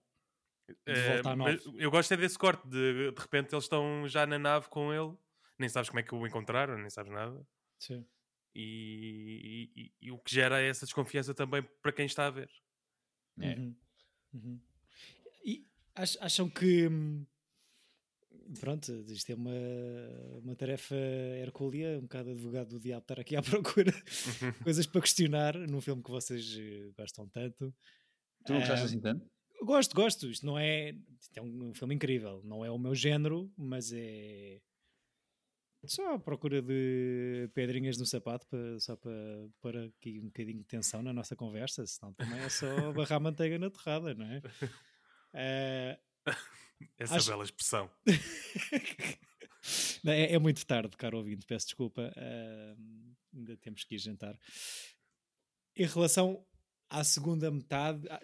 [1.37, 1.61] Nave.
[1.77, 5.13] eu gosto é desse corte, de, de repente eles estão já na nave com ele,
[5.59, 7.45] nem sabes como é que o encontraram, nem sabes nada.
[7.79, 8.03] Sim.
[8.55, 12.49] E, e- e o que gera é essa desconfiança também para quem está a ver.
[13.39, 13.53] É.
[13.53, 13.75] Uhum.
[14.33, 14.59] Uhum.
[15.45, 17.25] E ach- acham que hum,
[18.59, 19.51] pronto, isto é uma,
[20.43, 23.91] uma tarefa hercúlea, um bocado advogado do diabo estar aqui à procura
[24.63, 27.73] coisas para questionar num filme que vocês eh, gostam tanto.
[28.45, 29.25] Tu não gostaste Ah, assim tanto?
[29.63, 30.27] Gosto, gosto.
[30.29, 30.91] Isto não é.
[31.19, 32.41] Isto é um, filme incrível.
[32.43, 34.61] Não é o meu género, mas é.
[35.85, 39.11] Só à procura de pedrinhas no sapato, para, só para
[39.61, 43.59] pôr aqui um bocadinho de tensão na nossa conversa, senão também é só barrar manteiga
[43.59, 44.41] na torrada, não é?
[45.37, 45.99] Eh,
[46.97, 47.89] Essa Acho- bela expressão.
[50.03, 52.13] Não, é, é muito tarde, caro ouvinte, peço desculpa.
[52.15, 52.75] ah,
[53.33, 54.39] ainda temos que ir jantar.
[55.75, 56.45] Em relação
[56.89, 58.21] à segunda metade, ah,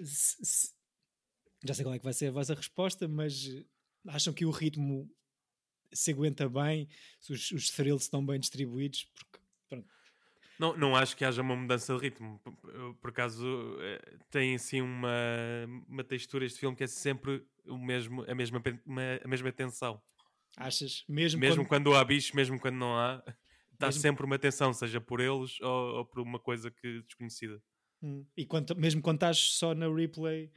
[1.64, 3.66] já sei qual é que vai ser a vossa resposta, mas eh,
[4.08, 5.10] acham que o ritmo
[5.94, 6.88] se aguenta bem,
[7.20, 9.06] se os, os thrills estão bem distribuídos?
[9.14, 9.88] Porque, pronto,
[10.62, 12.40] Não, não acho que haja uma mudança de ritmo.
[12.44, 13.44] Por, por acaso
[13.82, 15.10] eh, tem assim uma,
[15.90, 18.62] uma textura este filme que é sempre o mesmo, a, mesma,
[19.24, 20.00] a mesma tensão.
[20.56, 21.04] achas?
[21.10, 23.24] Mesmo, Mesmo quando, quando há bicho, mesmo quando não há,
[23.74, 27.60] está Mesmo- sempre uma tensão, seja por eles ou, ou por uma coisa que desconhecida.
[28.04, 30.52] Hum, e quando, mesmo quando estás só na replay,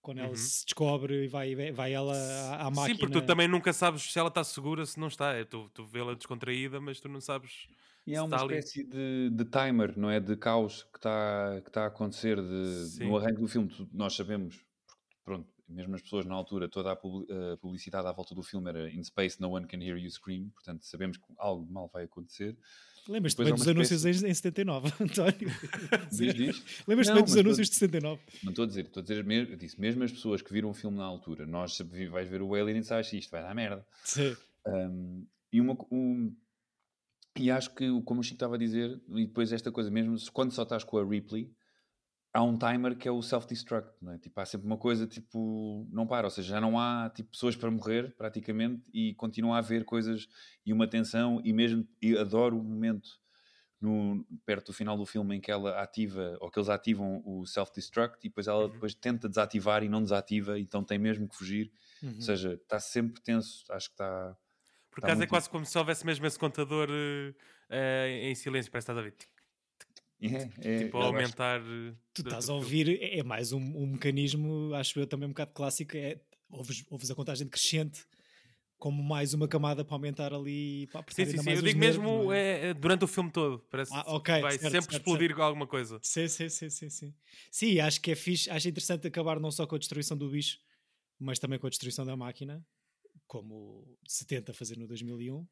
[0.00, 0.36] quando ela Uhum.
[0.36, 2.86] se descobre e vai, vai ela à, à máquina...
[2.86, 5.32] Sim, porque tu também nunca sabes se ela está segura, se não está.
[5.32, 7.66] É, tu, tu vê-la descontraída, mas tu não sabes.
[8.06, 8.54] E se uma está ali.
[8.56, 10.20] espécie de, de timer, não é?
[10.20, 13.08] De caos que está que tá a acontecer de, Sim.
[13.08, 13.70] no arranque do filme.
[13.92, 14.62] Nós sabemos,
[15.24, 16.96] pronto, mesmo as pessoas na altura, toda a
[17.56, 20.84] publicidade à volta do filme era In Space No One Can Hear You Scream, portanto
[20.84, 22.56] sabemos que algo mal vai acontecer.
[23.08, 24.26] Lembras-te bem dos anúncios espécie...
[24.26, 25.50] em 79, António?
[26.10, 26.84] diz, diz.
[26.86, 28.20] Lembras-te bem dos anúncios de 79?
[28.42, 30.70] Não estou a dizer, estou a dizer, mesmo, eu disse, mesmo as pessoas que viram
[30.70, 31.78] o filme na altura, nós
[32.10, 33.86] vais ver o Alien e sabes isto vai dar merda.
[34.04, 34.34] Sim.
[34.66, 36.34] Um, e uma, um,
[37.36, 40.52] e acho que, como o Chico estava a dizer, e depois esta coisa mesmo, quando
[40.52, 41.50] só estás com a Ripley,
[42.32, 44.18] há um timer que é o self-destruct, é?
[44.18, 47.56] Tipo, há sempre uma coisa, tipo, não para, ou seja, já não há, tipo, pessoas
[47.56, 50.28] para morrer, praticamente, e continua a haver coisas
[50.66, 53.08] e uma tensão, e mesmo, e adoro o momento
[53.80, 57.46] no, perto do final do filme em que ela ativa, ou que eles ativam o
[57.46, 58.70] self-destruct, e depois ela uhum.
[58.70, 61.70] depois tenta desativar e não desativa, então tem mesmo que fugir,
[62.02, 62.14] uhum.
[62.14, 64.36] ou seja, está sempre tenso, acho que está
[64.94, 68.86] por tá acaso é quase como se houvesse mesmo esse contador uh, em silêncio, parece
[68.86, 69.14] que estás a ver.
[70.22, 71.60] É, é, tipo, a aumentar.
[71.60, 71.68] Acho...
[71.68, 75.32] Eh, tu estás a ouvir, é, é mais um, um, mecanismo, acho eu também um
[75.32, 78.06] bocado clássico, é ouves, ouves a contagem decrescente
[78.78, 81.50] como mais uma camada para aumentar ali para sim, sim, sim.
[81.50, 82.68] eu digo nervos, mesmo é?
[82.68, 82.74] é?
[82.74, 85.42] durante o filme todo parece ah, okay, vai certo, sempre certo, explodir certo.
[85.42, 87.14] alguma coisa sim, sim, sim, sim, sim
[87.50, 90.58] sim, acho que é fixe acho interessante acabar não só com a destruição do bicho
[91.18, 92.62] mas também com a destruição da máquina
[93.26, 95.36] como se tenta fazer no 2001.
[95.36, 95.48] Uh,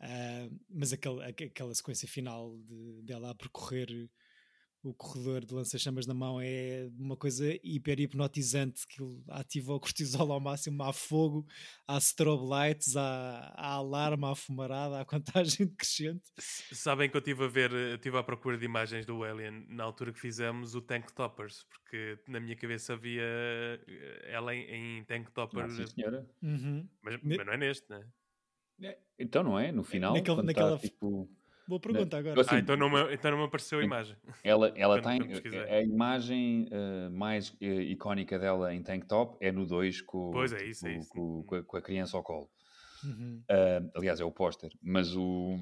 [0.00, 4.08] ah, mas aquela sequência final de, dela a percorrer
[4.82, 10.32] o corredor de lança-chamas na mão é uma coisa hiper hipnotizante que ativa o cortisol
[10.32, 11.46] ao máximo, há fogo,
[11.86, 16.22] há strobe lights, há, há alarme, há fumarada, há contagem decrescente.
[16.72, 20.12] Sabem que eu estive a ver, estive à procura de imagens do Alien na altura
[20.12, 25.30] que fizemos o Tank Toppers, porque na minha cabeça havia eh, ela em, em Tank
[25.32, 25.78] Toppers.
[25.78, 26.26] Nossa senhora.
[26.42, 26.88] Uhum.
[27.02, 28.06] Mas, mas, não é neste, né?
[28.80, 29.72] É, então não é?
[29.72, 30.78] No final, naquele, naquela...
[30.78, 31.28] Tá, tipo
[31.68, 32.40] Boa pergunta agora.
[32.40, 34.16] Assim, ah, então não, me, então não me apareceu a imagem.
[34.42, 35.20] Ela, ela tem.
[35.68, 40.50] A imagem uh, mais uh, icónica dela em tank top é no 2 com, pois
[40.54, 41.10] é, isso, é isso.
[41.10, 42.50] Com, com, com, a criança ao colo.
[43.04, 43.42] Uhum.
[43.50, 44.72] Uh, aliás, é o póster.
[44.82, 45.58] Mas o,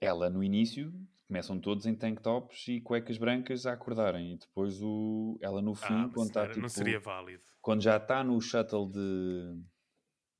[0.00, 0.90] ela no início
[1.26, 4.32] começam todos em tank tops e cuecas brancas a acordarem.
[4.32, 6.62] E depois o, ela no fim, ah, quando está tipo.
[6.62, 7.42] Não seria válido.
[7.60, 9.60] Quando já está no shuttle de.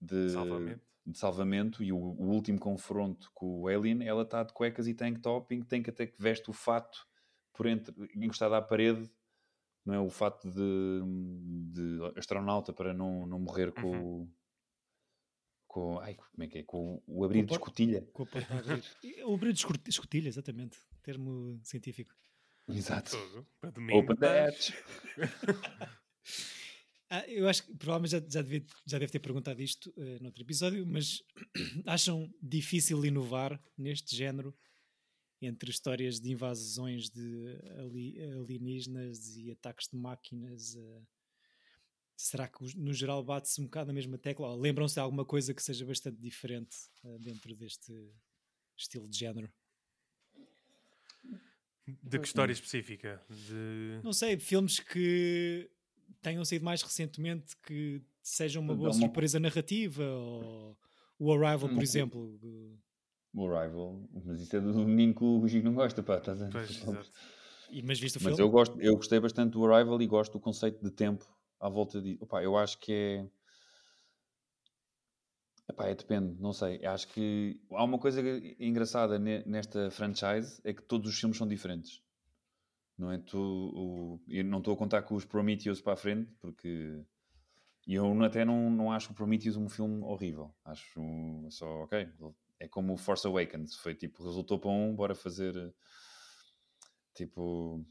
[0.01, 4.53] de Salvamento de salvamento e o, o, último confronto com o Alien, ela está de
[4.53, 7.07] cuecas e tank top e tem que até que veste o fato
[7.53, 9.11] por entre, encostado à parede,
[9.85, 9.99] não é?
[9.99, 11.03] O fato de,
[11.73, 14.33] de astronauta para não, não morrer com uhum.
[15.67, 16.63] com, ai, como é que é?
[16.63, 18.07] Com o abrir de escotilha.
[18.13, 18.29] Com o
[19.35, 20.79] abrir de escotilha, exatamente.
[21.03, 22.15] Termo científico.
[22.69, 23.17] Exato.
[23.93, 24.75] Open that.
[27.11, 30.43] Ah, eu acho que provavelmente já, já, deve, já deve ter perguntado isto uh, noutro
[30.43, 31.23] episódio, mas
[31.87, 34.55] acham difícil inovar neste género
[35.41, 40.75] entre histórias de invasões de ali, alienígenas e ataques de máquinas?
[40.75, 41.07] Uh,
[42.15, 44.55] será que no geral bate-se um bocado na mesma tecla?
[44.55, 48.13] Lembram-se de alguma coisa que seja bastante diferente uh, dentro deste
[48.77, 49.51] estilo de género?
[51.87, 53.25] De que história específica?
[53.31, 54.03] De...
[54.05, 55.71] Não sei, filmes que
[56.21, 58.95] tenham saído mais recentemente que sejam uma boa uma...
[58.95, 60.77] surpresa narrativa ou
[61.19, 62.39] o Arrival, por exemplo.
[63.35, 66.49] O Arrival, mas isso é do menino que o Gigo não gosta, pá, estás a
[66.49, 66.83] pois,
[67.71, 68.43] e, mas viste o mas filme?
[68.43, 71.27] eu, gosto, eu gostei bastante do Arrival e gosto do conceito de tempo
[71.61, 72.17] à volta de.
[72.21, 73.27] Opa, eu acho que é.
[75.69, 76.85] Epá, é depende, não sei.
[76.85, 78.23] Acho que há uma coisa
[78.59, 82.03] engraçada nesta franchise é que todos os filmes são diferentes
[82.99, 83.19] não é?
[83.19, 87.01] Tu, o, eu não estou a contar com os Prometheus para a frente, porque
[87.87, 90.53] eu até não, não acho o Prometheus um filme horrível.
[90.65, 91.01] Acho
[91.51, 92.09] só, ok,
[92.59, 95.73] é como o Force Awakens, foi tipo, resultou para um, bora fazer
[97.15, 97.85] tipo.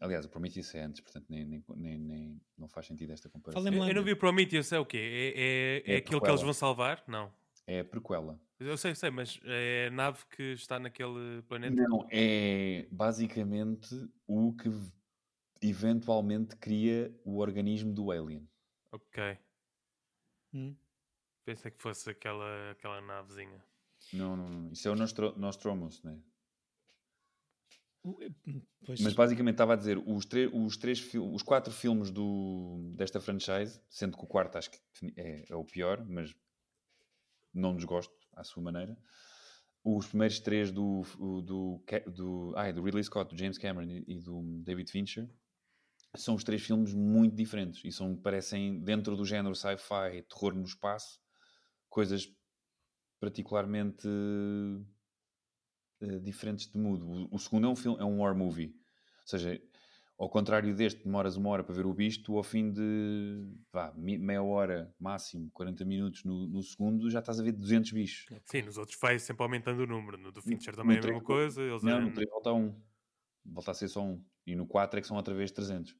[0.00, 3.72] Aliás, o Prometheus é antes, portanto nem, nem, nem, nem não faz sentido esta comparação.
[3.72, 4.98] Eu, eu não vi o Prometheus, é o quê?
[4.98, 7.04] É, é, é, é aquilo que eles vão salvar?
[7.06, 7.32] Não.
[7.66, 8.40] É a prequela.
[8.60, 11.74] Eu sei, sei, mas é a nave que está naquele planeta?
[11.74, 14.68] Não, é basicamente o que
[15.62, 18.46] eventualmente cria o organismo do Alien.
[18.92, 19.38] Ok.
[20.52, 20.76] Hum.
[21.42, 23.64] Pensei que fosse aquela, aquela navezinha.
[24.12, 24.72] Não, não, não.
[24.72, 26.18] Isso é o Nostro, Nostromus, não é?
[28.04, 29.00] Hum, pois.
[29.00, 34.18] Mas basicamente estava a dizer, os, os, três os quatro filmes do, desta franchise, sendo
[34.18, 34.78] que o quarto acho que
[35.16, 36.34] é, é o pior, mas
[37.54, 38.96] não desgosto à sua maneira.
[39.82, 41.02] Os primeiros três do,
[41.42, 45.30] do, do, ai, do Ridley Scott, do James Cameron e do David Fincher
[46.16, 50.64] são os três filmes muito diferentes e são, parecem, dentro do género sci-fi, terror no
[50.64, 51.20] espaço,
[51.88, 52.28] coisas
[53.20, 54.84] particularmente uh,
[56.20, 57.02] diferentes de mood.
[57.02, 59.60] O, o, segundo é um, filme, é um war movie, ou seja,
[60.20, 63.90] Ao contrário deste, demoras uma hora para ver o bicho, tu ao fim de vá,
[63.96, 68.26] meia hora, máximo, 40 minutos no, no, segundo, já estás a ver 200 bichos.
[68.44, 70.18] Sim, nos outros vai sempre aumentando o número.
[70.18, 71.62] No do Fincher também é a mesma coisa.
[71.62, 72.82] Eles não, no 3 volta a 1.
[73.46, 74.22] Volta a ser só 1.
[74.48, 75.96] E no 4 é que são outra vez 300.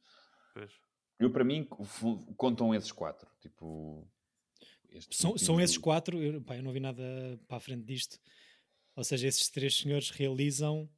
[0.52, 0.70] Pois.
[1.18, 1.66] Eu, para mim,
[2.37, 3.26] contam esses 4.
[3.40, 4.06] Tipo...
[5.11, 7.02] São, são esses 4, eu, pá, eu não vi nada
[7.48, 8.18] para a frente disto.
[8.94, 10.90] Ou seja, esses três senhores realizam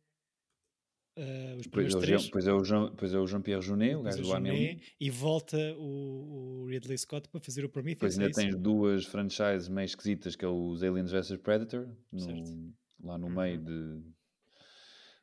[1.14, 2.30] Uh, os pois, é três.
[2.30, 4.80] Pois é o Jean, pois é o Jean-Pierre Jeunet, o gajo do Amélie.
[4.98, 8.00] E volta o, o, Ridley Scott para fazer o Prometheus.
[8.00, 12.74] Pois ainda é tens duas franchises meio esquisitas, que é os Aliens vs Predator, no,
[13.02, 13.64] lá no meio uhum.
[13.64, 14.04] de,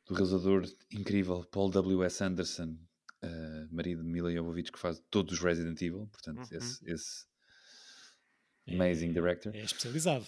[0.06, 2.22] do realizador incrível Paul W.S.
[2.22, 2.78] Anderson,
[3.24, 6.56] uh, marido de Mila Jovovich, que faz todos os Resident Evil, portanto uhum.
[6.56, 7.26] esse, esse
[8.68, 9.52] é, amazing director.
[9.56, 10.26] É especializado.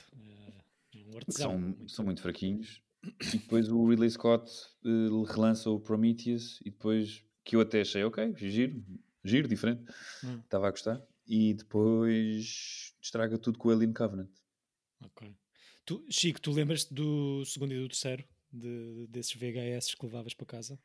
[0.92, 1.50] É um artesão.
[1.52, 4.50] São, são muito fraquinhos e depois o Ridley Scott
[4.84, 8.84] uh, relança o Prometheus e depois que eu até achei ok, giro,
[9.24, 9.82] giro, diferente,
[10.24, 10.38] hum.
[10.44, 10.68] estava hum.
[10.68, 11.02] a gostar.
[11.26, 14.30] E depois estraga tudo com o Alien Covenant.
[15.04, 15.34] Ok.
[15.84, 18.24] Tu, Chico, tu lembras-te do segundo e do terceiro?
[18.52, 20.78] De, desses VHS que levavas para casa?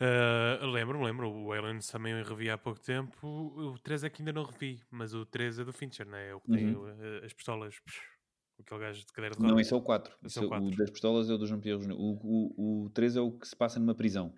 [0.00, 1.30] Uh, lembro-me, lembro.
[1.30, 3.26] O Aliens também eu revi há pouco tempo.
[3.26, 6.30] O 3 é que ainda não revi, mas o 3 é do Fincher, não é?
[6.30, 6.56] É o que uhum.
[6.56, 7.80] tem uh, as pistolas
[8.60, 9.52] aquele gajo de cadeira de rodas.
[9.52, 10.16] Não, esse é o 4.
[10.24, 10.66] Esse é o, 4.
[10.66, 12.00] o das pistolas é o do Jean-Pierre Jeunet.
[12.00, 14.34] O, o, o 3 é o que se passa numa prisão.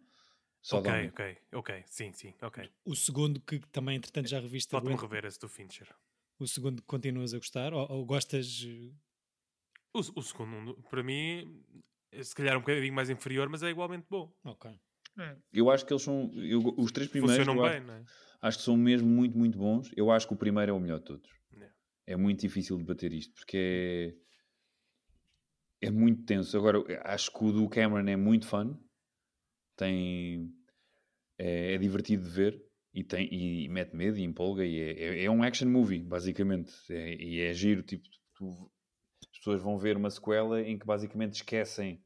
[0.63, 2.71] Só ok, ok, ok, sim, sim, ok.
[2.87, 4.71] O segundo que também, entretanto, já reviste.
[4.71, 5.95] Pode-me rever esse do Fincher.
[6.39, 7.75] O segundo continuas a gostar?
[7.75, 8.67] Ou, ou gostas...
[9.93, 11.63] O, o, segundo, para mim,
[12.21, 14.35] se calhar um bocadinho mais inferior, mas é igualmente bom.
[14.43, 14.71] Ok.
[15.19, 15.37] É.
[15.53, 16.33] Eu acho que eles são...
[16.35, 17.47] Eu, os três primeiros...
[17.47, 18.05] Funcionam bem, acho, não é?
[18.41, 19.91] Acho que são mesmo muito, muito bons.
[19.95, 21.31] Eu acho que o primeiro é o melhor de todos
[22.07, 24.17] é muito difícil de bater isto, porque
[25.81, 26.57] é, é muito tenso.
[26.57, 28.77] Agora, acho que o do Cameron é muito fun,
[29.77, 30.53] tem,
[31.39, 34.65] é, é divertido de ver e, tem, e, e, mete medo e empolga.
[34.65, 36.73] E é, é, é um action movie, basicamente.
[36.91, 38.71] É, e é giro, tipo, tu,
[39.21, 42.03] as pessoas vão ver uma sequela em que basicamente esquecem.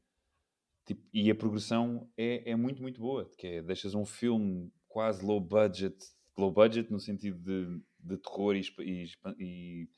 [0.85, 3.29] Tipo, e a progressão é, é muito, muito boa.
[3.37, 5.95] Que é, deixas um filme quase low budget,
[6.35, 9.05] low budget no sentido de de terror e, e,
[9.37, 9.89] e,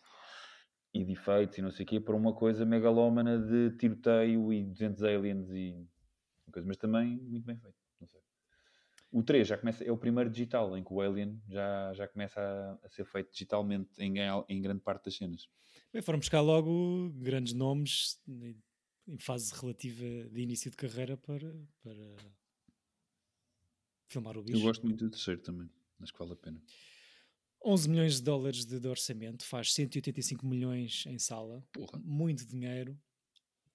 [0.94, 4.64] e de efeitos e não sei o quê para uma coisa megalómana de tiroteio e
[4.64, 5.88] 200 aliens e
[6.52, 7.78] coisa, mas também muito bem feito.
[8.00, 8.22] Não sei.
[9.12, 12.40] O 3 já começa, é o primeiro digital em que o Alien já, já começa
[12.40, 14.14] a, a ser feito digitalmente em,
[14.48, 15.50] em grande parte das cenas.
[15.92, 18.22] Bem, foram buscar logo grandes nomes
[19.08, 22.16] em fase relativa de início de carreira para, para
[24.08, 24.58] filmar o bicho.
[24.58, 25.70] Eu gosto muito do terceiro também,
[26.02, 26.62] acho que vale a pena.
[27.64, 32.00] 11 milhões de dólares de, de orçamento, faz 185 milhões em sala, Porra.
[32.00, 33.00] muito dinheiro.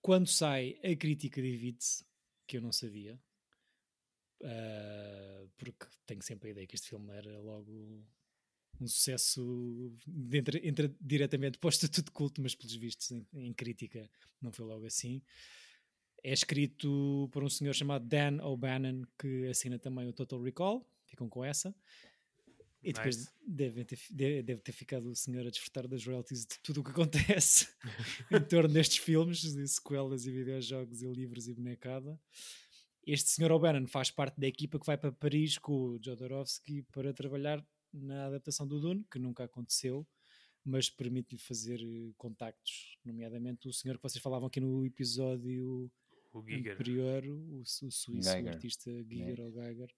[0.02, 2.04] Quando sai, a crítica divide-se,
[2.46, 3.20] que eu não sabia,
[4.42, 8.04] uh, porque tenho sempre a ideia que este filme era logo
[8.80, 9.92] um sucesso
[10.32, 14.08] entre, entre, diretamente posto tudo culto, mas pelos vistos em, em, crítica
[14.40, 15.22] não foi logo assim.
[16.22, 21.28] É escrito por um senhor chamado Dan O'Bannon, que assina também o Total Recall, ficam
[21.28, 21.74] com essa.
[22.86, 23.32] E depois nice.
[23.44, 23.98] deve, ter,
[24.44, 27.66] deve ter ficado o senhor a desfrutar das royalties de tudo o que acontece
[28.30, 32.16] em torno destes filmes, de sequelas e videojogos e livros e bonecada.
[33.04, 37.12] Este senhor O'Bannon faz parte da equipa que vai para Paris com o Jodorowsky para
[37.12, 37.60] trabalhar
[37.92, 40.06] na adaptação do Dune, que nunca aconteceu,
[40.64, 45.90] mas permite-lhe fazer eh, contactos, nomeadamente o senhor que vocês falavam aqui no episódio
[46.32, 49.92] anterior, o, o suíço, o artista Giger ou Geiger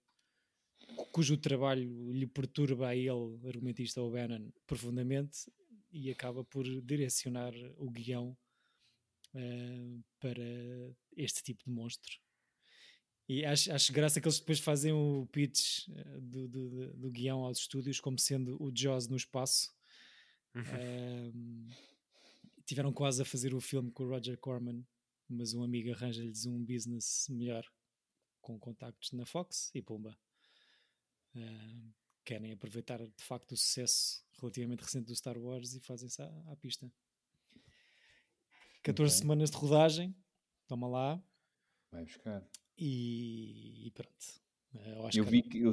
[1.12, 5.50] cujo trabalho lhe perturba a ele, argumentista O'Bannon, profundamente
[5.90, 8.36] e acaba por direcionar o guião
[9.34, 10.44] uh, para
[11.16, 12.12] este tipo de monstro.
[13.28, 17.44] E acho, acho graça que eles depois fazem o pitch uh, do, do, do, guião
[17.44, 19.72] aos estúdios como sendo o Jaws no espaço.
[20.54, 21.68] Uh,
[22.64, 24.84] tiveram quase a fazer o filme com o Roger Corman,
[25.28, 27.64] mas um amigo arranja-lhes um business melhor
[28.40, 30.18] com contactos na Fox e pumba
[31.34, 31.92] Uh,
[32.24, 36.56] querem aproveitar de facto o sucesso relativamente recente do Star Wars e fazem-se à, à,
[36.56, 36.90] pista.
[38.82, 39.22] 14 okay.
[39.22, 40.14] semanas de rodagem,
[40.66, 41.22] toma lá.
[41.90, 42.46] Vai buscar.
[42.76, 44.48] E, e pronto.
[44.74, 45.72] Eu, eu vi que eu,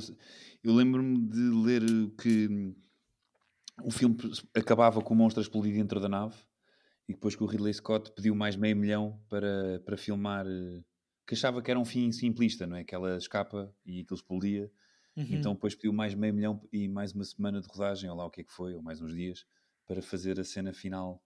[0.63, 1.81] eu lembro-me de ler
[2.21, 2.73] que
[3.83, 4.15] o filme
[4.53, 6.37] acabava com o monstro a explodir dentro da nave
[7.07, 10.81] e depois que o Ridley Scott pediu mais meio milhão para, para filmar eh,
[11.27, 12.83] que achava que era um fim simplista, não é?
[12.83, 14.71] Que ela escapa e aquilo explodia
[15.17, 15.27] Uhum.
[15.31, 18.29] Então depois pediu mais meio milhão e mais uma semana de rodagem, ou lá o
[18.29, 19.45] que é que foi, ou mais uns dias,
[19.87, 21.23] para fazer a cena final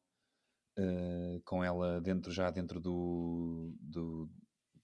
[0.78, 4.30] uh, com ela dentro já dentro do, do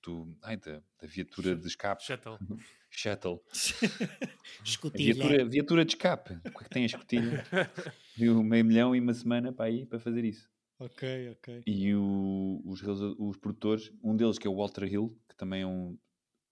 [0.03, 2.03] do, ai, da, da viatura de escape.
[2.03, 2.37] Shuttle.
[2.91, 3.41] Shuttle.
[4.61, 5.13] A Escotilha.
[5.13, 6.33] viatura, viatura de escape.
[6.33, 7.43] O que é que tem a escotilha?
[8.15, 10.49] Viu meio milhão e uma semana para ir para fazer isso.
[10.79, 11.63] Ok, ok.
[11.65, 15.67] E o- os, os produtores, um deles que é o Walter Hill, que também é
[15.67, 15.97] um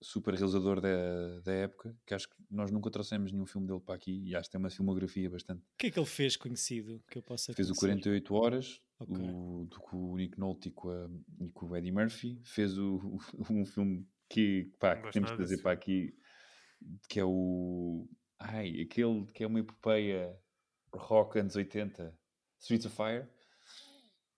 [0.03, 3.95] super realizador da, da época, que acho que nós nunca trouxemos nenhum filme dele para
[3.95, 5.61] aqui e acho que tem uma filmografia bastante.
[5.61, 7.87] O que é que ele fez conhecido que eu possa Fez o conhecer?
[8.03, 9.15] 48 Horas, Ok.
[9.17, 12.39] o, do, com o Nick Nolte e com, a- e com o Eddie Murphy.
[12.43, 13.17] Fez o,
[13.49, 16.13] um filme que, pá, que temos que trazer para aqui,
[17.09, 18.07] que é o.
[18.39, 20.37] Ai, aquele que é uma epopeia
[20.93, 22.13] rock anos 80,
[22.59, 23.25] Streets of Fire.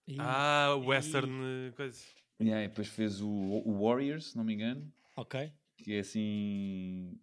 [0.07, 1.31] Ih, Ah, o western
[1.69, 2.03] eh, coisa.
[2.39, 5.51] E aí, depois fez o, o Warriors, se não me engano, Ok.
[5.77, 7.19] que é assim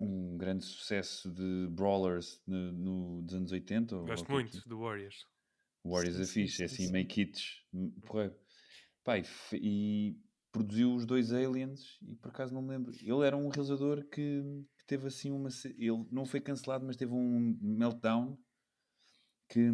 [0.00, 3.96] um grande sucesso de brawlers no, no- dos anos 80.
[3.96, 5.26] ou Gosto muito do Warriors.
[5.84, 6.92] Warriors Sim, é sim, fixe, é sim, assim sim.
[6.92, 7.64] meio kits,
[8.06, 8.34] porreiro.
[9.04, 10.16] Pá, e, e
[10.52, 12.92] produziu os dois Aliens e por acaso não me lembro.
[12.94, 14.42] Ele era um realizador que,
[14.76, 15.48] que teve assim uma.
[15.64, 18.38] Ele não foi cancelado, mas teve um meltdown
[19.48, 19.70] que,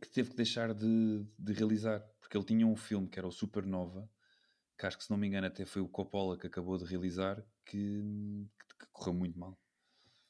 [0.00, 2.00] que teve que deixar de, de realizar.
[2.20, 4.08] Porque ele tinha um filme que era o Supernova,
[4.80, 7.44] que acho que se não me engano até foi o Coppola que acabou de realizar,
[7.66, 8.00] que,
[8.78, 9.58] que correu muito mal.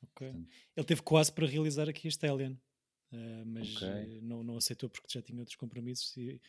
[0.02, 0.28] ok.
[0.32, 2.60] Portanto, Ele teve quase para realizar aqui este Alien,
[3.12, 3.88] eh, mas Ok.
[3.88, 6.40] eh, não, não aceitou porque já tinha outros compromissos e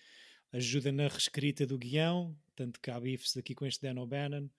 [0.51, 4.49] ajuda na reescrita do guião, tanto que há bifes aqui com este Dan O'Bannon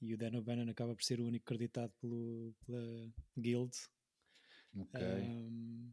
[0.00, 3.72] e o Dan O'Bannon acaba por ser o único creditado pelo, pela Guild.
[4.76, 5.00] ok.
[5.00, 5.92] Ahm,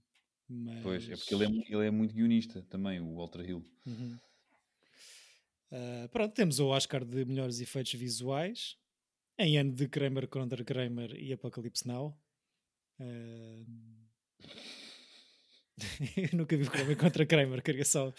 [0.49, 0.83] mas...
[0.83, 3.63] Pois, é porque ele é, ele é muito guionista também, o Walter Hill.
[3.85, 4.17] Uhum.
[5.71, 8.77] Ah, pronto, temos o Oscar de melhores efeitos visuais
[9.37, 12.17] em ano de Kramer contra Kramer e Apocalypse Now.
[12.99, 13.63] Ah,
[16.17, 18.13] Eu nunca vi o Kramer contra Kramer, queria só.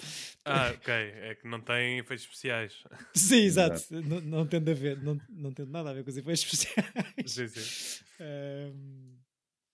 [0.45, 0.93] Ah, ok.
[0.93, 2.83] É que não tem efeitos especiais.
[3.15, 3.83] Sim, exato.
[4.03, 6.87] Não, não tendo a ver, não, não tendo nada a ver com os efeitos especiais.
[7.27, 8.05] Sim, sim.
[8.21, 9.19] Ahm,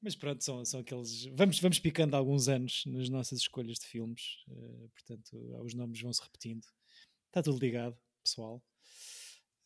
[0.02, 1.26] mas pronto, são, são aqueles.
[1.26, 6.12] Vamos, vamos picando alguns anos nas nossas escolhas de filmes, eh, portanto, os nomes vão
[6.12, 6.66] se repetindo.
[7.36, 7.94] Está tudo ligado,
[8.24, 8.64] pessoal.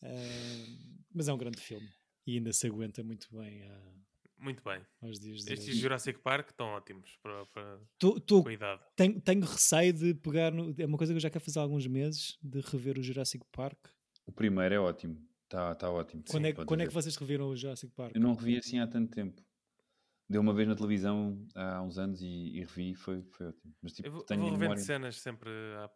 [0.03, 1.89] Ahm, mas é um grande filme
[2.27, 3.93] e ainda se aguenta muito bem a-
[4.39, 4.85] Muito bem.
[5.01, 5.79] aos dias de Estes hoje.
[5.81, 8.85] Jurassic Park estão ótimos para, para Tô- tô- cuidado.
[8.97, 10.51] tenho, tenho receio de pegar.
[10.51, 13.03] No, é uma coisa que eu já quero fazer há alguns meses de rever o
[13.05, 13.79] Jurassic Park.
[14.27, 15.25] O primeiro é ótimo.
[15.45, 16.25] Está tá ótimo.
[16.29, 18.17] Quando, Sim, é, quando é que vocês reviram o Jurassic Park?
[18.17, 19.41] Eu não revi assim há tanto tempo.
[20.29, 23.75] Deu uma vez na televisão há uns anos e, e revi, foi, foi ótimo.
[23.81, 24.83] Mas tipo, Eu vou, tenho vou revendo memória.
[24.83, 25.51] cenas sempre.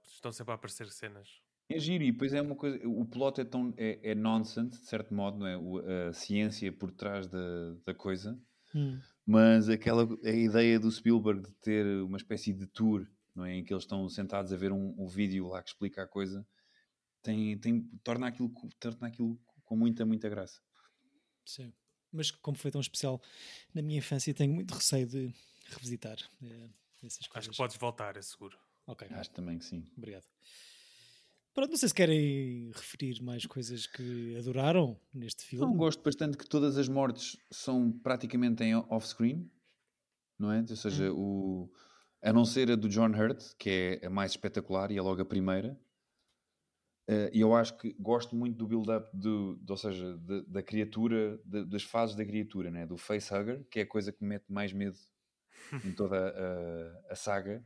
[0.06, 1.40] Estão sempre a aparecer cenas.
[1.68, 2.78] É giro, e depois é uma coisa.
[2.86, 3.72] O plot é tão.
[3.76, 5.56] é, é nonsense, de certo modo, não é?
[5.56, 8.38] O- a ciência por trás da, da coisa.
[8.74, 13.54] Hum, Mas aquela a ideia do Spielberg de ter uma espécie de tour, não é?
[13.54, 16.46] Em que eles estão sentados a ver um, um vídeo lá que explica a coisa,
[17.22, 20.60] tem, tem, torna, aquilo, torna aquilo com muita, muita graça.
[21.44, 21.72] sim.
[22.12, 23.20] Mas como foi tão especial
[23.74, 25.34] na minha infância, tenho muito receio de
[25.66, 26.68] revisitar eh,
[27.02, 27.48] essas coisas.
[27.48, 28.56] Acho que podes voltar, é seguro.
[28.86, 29.84] Ok, Acho também que sim.
[29.96, 30.26] obrigado.
[31.54, 35.64] Pronto, não sei se querem referir mais coisas que adoraram neste filme.
[35.66, 39.48] Não gosto bastante que todas as mortes são praticamente em off-screen,
[40.38, 40.60] não é?
[40.68, 41.70] Ou seja, o,
[42.20, 45.22] a não ser a do John Hurt, que é a mais espetacular e é logo
[45.22, 45.78] a primeira.
[47.06, 49.08] Eh, E eu acho que gosto muito do build-up,
[49.68, 52.86] ou seja, da, da criatura, de- das fases da criatura, né?
[52.86, 54.96] do facehugger, que é a coisa que me mete mais medo
[55.84, 56.16] em toda
[57.08, 57.64] a, a saga.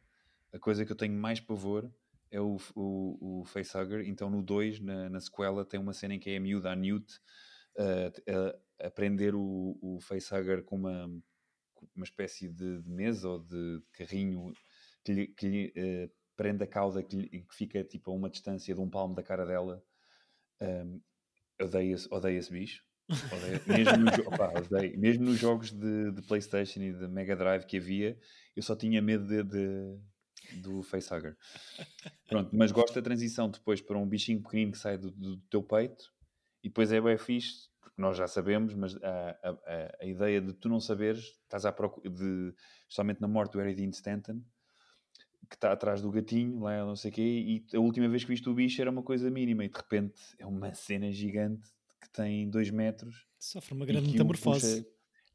[0.53, 1.91] A coisa que eu tenho mais pavor
[2.31, 4.07] é o, o, o facehugger.
[4.07, 6.77] Então, no 2, na, na sequela, tem uma cena em que é a miúda, a
[6.77, 7.21] Newt,
[7.79, 11.07] a, a, prender o, o facehugger com uma,
[11.95, 14.53] uma espécie de, de mesa ou de carrinho
[15.05, 18.29] que lhe, que lhe, eh, prende a cauda que, lhe- que fica tipo a uma
[18.31, 19.83] distância de um palmo da cara dela.
[20.61, 21.01] Um,
[21.61, 22.85] odeio, esse, odeio esse bicho.
[23.09, 23.61] Odeio.
[23.67, 24.99] Mesmo, nos, jo- opá, odeio.
[24.99, 28.19] Mesmo nos jogos de, de Playstation e de Mega Drive que havia,
[28.55, 29.99] eu só tinha medo de, de-
[30.63, 31.37] do facehugger.
[32.29, 35.63] Pronto, mas gosto da transição depois para um bichinho pequenino que sai do, do teu
[35.63, 36.13] peito
[36.63, 39.51] e depois é bem fixe, porque nós já sabemos, mas a, a,
[40.03, 42.53] a- ideia de tu não saberes, estás à procura de,
[42.83, 44.43] especialmente na morte do Harry Dean Stanton,
[45.49, 48.29] que está atrás do gatinho, lá não sei o quê, e a última vez que
[48.31, 51.67] viste o bicho era uma coisa mínima, e de repente é uma cena gigante
[52.01, 53.27] que tem 2 metros.
[53.39, 54.83] Sofre uma grande metamorfose.
[54.83, 54.89] puxa-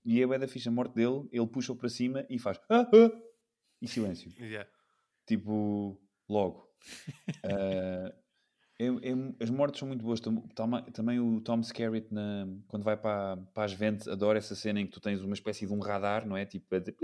[0.05, 2.88] E é bem da ficha, a morte dele, ele puxa-o para cima e faz "Ah,
[2.93, 3.11] ah",
[3.81, 4.69] e silêncio Yeah.
[5.26, 5.99] Tipo,
[6.30, 6.69] logo.
[7.45, 8.13] Ah,
[8.80, 10.19] é- é- as mortes são muito boas.
[10.93, 14.86] Também o Tom Skerritt, na, quando vai para, para as ventes, adora essa cena em
[14.86, 16.45] que tu tens uma espécie de um radar, não é?
[16.45, 16.95] Tipo, a dizer.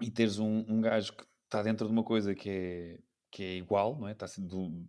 [0.00, 2.98] E teres um, um gajo que está dentro de uma coisa que é,
[3.30, 4.12] que é igual, não é?
[4.12, 4.86] Está sendo,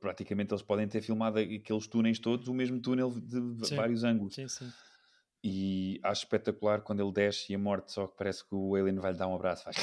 [0.00, 3.76] praticamente eles podem ter filmado aqueles túneis todos, o mesmo túnel de sim.
[3.76, 4.34] vários ângulos.
[4.34, 4.70] Sim, sim.
[5.42, 8.96] E acho espetacular quando ele desce e a morte, só que parece que o Alien
[8.96, 9.76] vai lhe dar um abraço, faz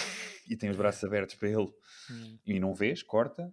[0.47, 1.73] e tem os braços abertos para ele.
[2.11, 2.37] Hum.
[2.45, 3.51] E não vês, corta.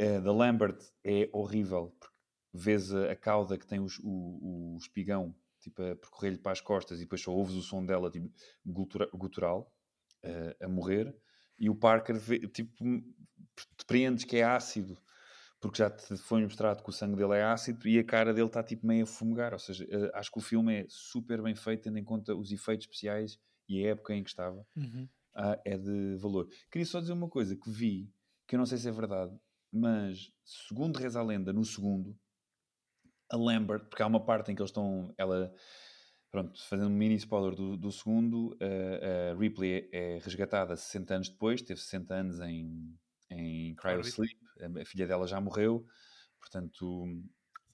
[0.00, 2.14] Uh, da Lambert é horrível, porque
[2.54, 6.60] vês a, a cauda que tem os, o, o espigão tipo, a percorrer-lhe para as
[6.60, 8.30] costas e depois só ouves o som dela tipo,
[8.64, 9.70] gutural
[10.24, 11.14] uh, a morrer.
[11.58, 12.72] E o Parker, vê, tipo,
[13.76, 14.98] te preendes que é ácido
[15.60, 18.46] porque já te foi mostrado que o sangue dele é ácido e a cara dele
[18.46, 19.52] está tipo meio a fumegar.
[19.52, 22.50] Ou seja, uh, acho que o filme é super bem feito, tendo em conta os
[22.50, 23.38] efeitos especiais
[23.68, 24.66] e a época em que estava.
[24.74, 25.06] Uhum.
[25.36, 26.48] Uh, é de valor.
[26.70, 28.10] Queria só dizer uma coisa que vi,
[28.48, 29.38] que eu não sei se é verdade,
[29.70, 32.18] mas segundo reza a lenda, no segundo,
[33.30, 35.14] a Lambert, porque há uma parte em que eles estão.
[35.16, 35.52] Ela.
[36.32, 41.28] Pronto, fazendo um mini spoiler do, do segundo, a Ripley é, é resgatada 60 anos
[41.28, 42.96] depois, teve 60 anos em,
[43.28, 45.86] em Cryo Sleep, a filha dela já morreu,
[46.38, 47.06] portanto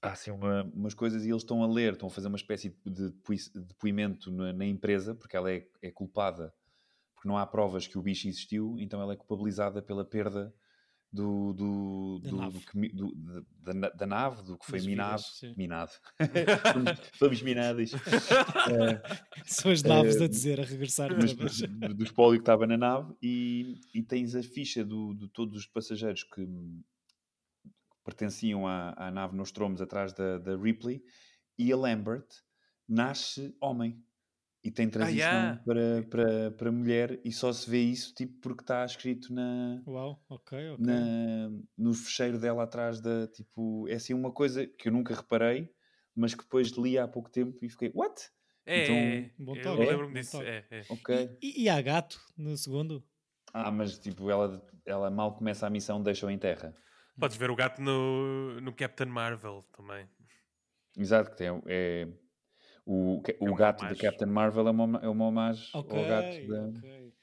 [0.01, 2.75] há assim uma, umas coisas e eles estão a ler, estão a fazer uma espécie
[2.85, 3.13] de
[3.55, 6.53] depoimento na, na empresa, porque ela é, é, culpada,
[7.15, 10.53] porque não há provas que o bicho existiu, então ela é culpabilizada pela perda
[11.11, 12.59] do, do, da, do, nave.
[12.93, 15.23] do, do da, da, nave, do que foi minado.
[15.41, 15.91] Vidas, minado.
[17.17, 17.91] Fomos minados.
[19.45, 21.09] São as naves uh, a dizer, a regressar.
[21.15, 25.27] Mas, do, do espólio que estava na nave e, e tens a ficha do, de
[25.29, 26.45] todos os passageiros que,
[28.07, 31.03] pertenciam à, à nave Nostromo atrás da, da Ripley
[31.59, 32.25] e a Lambert
[32.87, 34.01] nasce homem
[34.63, 35.61] e tem transição ah, yeah.
[35.63, 40.23] para, para, para mulher e só se vê isso tipo porque está escrito na Uau,
[40.29, 44.91] ok, ok na, no fecheiro dela atrás da tipo é assim uma coisa que eu
[44.91, 45.71] nunca reparei
[46.15, 48.29] mas que depois li há pouco tempo e fiquei what?
[48.65, 50.81] É, então, é, bom toque, eu lembro-me disso é, é.
[50.89, 53.03] ok e, e há gato no segundo?
[53.53, 56.75] ah mas tipo ela, ela mal começa a missão deixa-o em terra
[57.17, 60.09] podes ver o gato no, no Captain Marvel também
[60.97, 62.07] exato que tem, é
[62.87, 66.47] o, o é gato de Captain Marvel é uma, é uma homagem okay, ao gato
[66.47, 66.67] da.
[66.79, 67.13] Okay.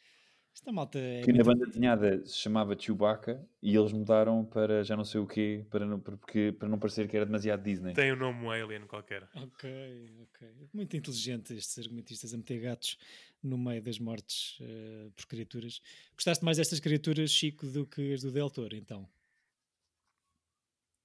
[0.54, 4.94] Esta malta é que na banda desenhada se chamava Chewbacca e eles mudaram para já
[4.96, 7.94] não sei o quê, para não, porque, para não parecer que era demasiado Disney.
[7.94, 9.28] Tem o um nome Alien qualquer.
[9.34, 10.68] Ok, ok.
[10.72, 12.98] Muito inteligente estes argumentistas a meter gatos
[13.42, 15.80] no meio das mortes uh, por criaturas.
[16.14, 19.08] Gostaste mais destas criaturas, Chico, do que as do Del Toro, então?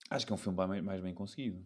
[0.10, 1.66] Acho que é um filme mais bem conseguido.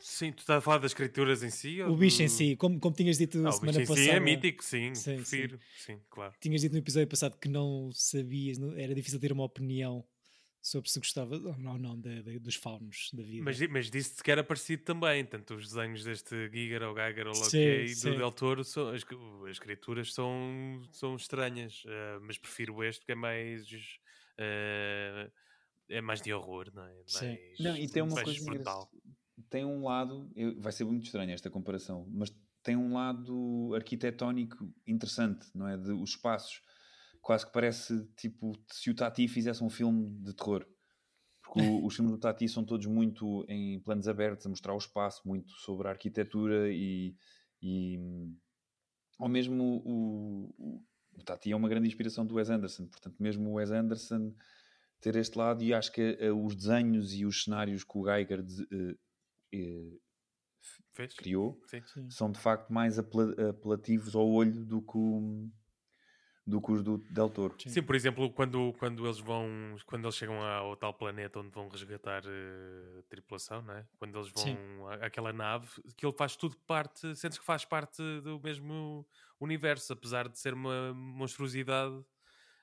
[0.00, 1.82] Sim, tu estás a falar das escrituras em si?
[1.82, 4.00] O bicho em si, como, como tinhas dito ah, semana passada.
[4.00, 5.94] Sim, é mítico, sim, sim prefiro, sim.
[5.94, 6.00] sim.
[6.10, 6.34] claro.
[6.40, 10.04] Tinhas dito no episódio passado que não sabias, era difícil ter uma opinião
[10.64, 13.44] sobre se gostava ou não, não de, de, dos faunos da vida.
[13.44, 17.34] Mas, mas disse-te que era parecido também, tanto os desenhos deste Giger ou Geiger ou
[17.34, 22.82] Loki e do Del Toro, são, as, as escrituras são, são estranhas, uh, mas prefiro
[22.82, 23.68] este que é mais.
[23.70, 25.30] Uh,
[25.90, 26.94] é mais de horror, não é?
[26.94, 28.90] Mais, não, e tem uma coisa brutal
[29.54, 30.28] tem um lado,
[30.58, 35.76] vai ser muito estranho esta comparação, mas tem um lado arquitetónico interessante, não é?
[35.76, 36.60] De, os espaços,
[37.22, 40.66] quase que parece tipo se o Tati fizesse um filme de terror.
[41.40, 44.78] Porque o, os filmes do Tati são todos muito em planos abertos, a mostrar o
[44.78, 47.14] espaço, muito sobre a arquitetura e.
[47.62, 47.96] e
[49.20, 50.82] ou mesmo o, o,
[51.12, 54.34] o Tati é uma grande inspiração do Wes Anderson, portanto, mesmo o Wes Anderson
[55.00, 58.40] ter este lado, e acho que uh, os desenhos e os cenários que o Geiger
[58.40, 59.03] uh,
[60.94, 61.14] Fez?
[61.14, 62.10] criou sim, sim.
[62.10, 65.50] são de facto mais apelativos ao olho do que, o,
[66.46, 67.54] do que os do Del Toro.
[67.60, 67.68] Sim.
[67.68, 71.68] sim, por exemplo, quando, quando eles vão quando eles chegam ao tal planeta onde vão
[71.68, 73.86] resgatar uh, tripulação, né?
[73.98, 78.00] quando eles vão à, àquela nave, que ele faz tudo parte, sentes que faz parte
[78.22, 79.06] do mesmo
[79.40, 82.04] universo, apesar de ser uma monstruosidade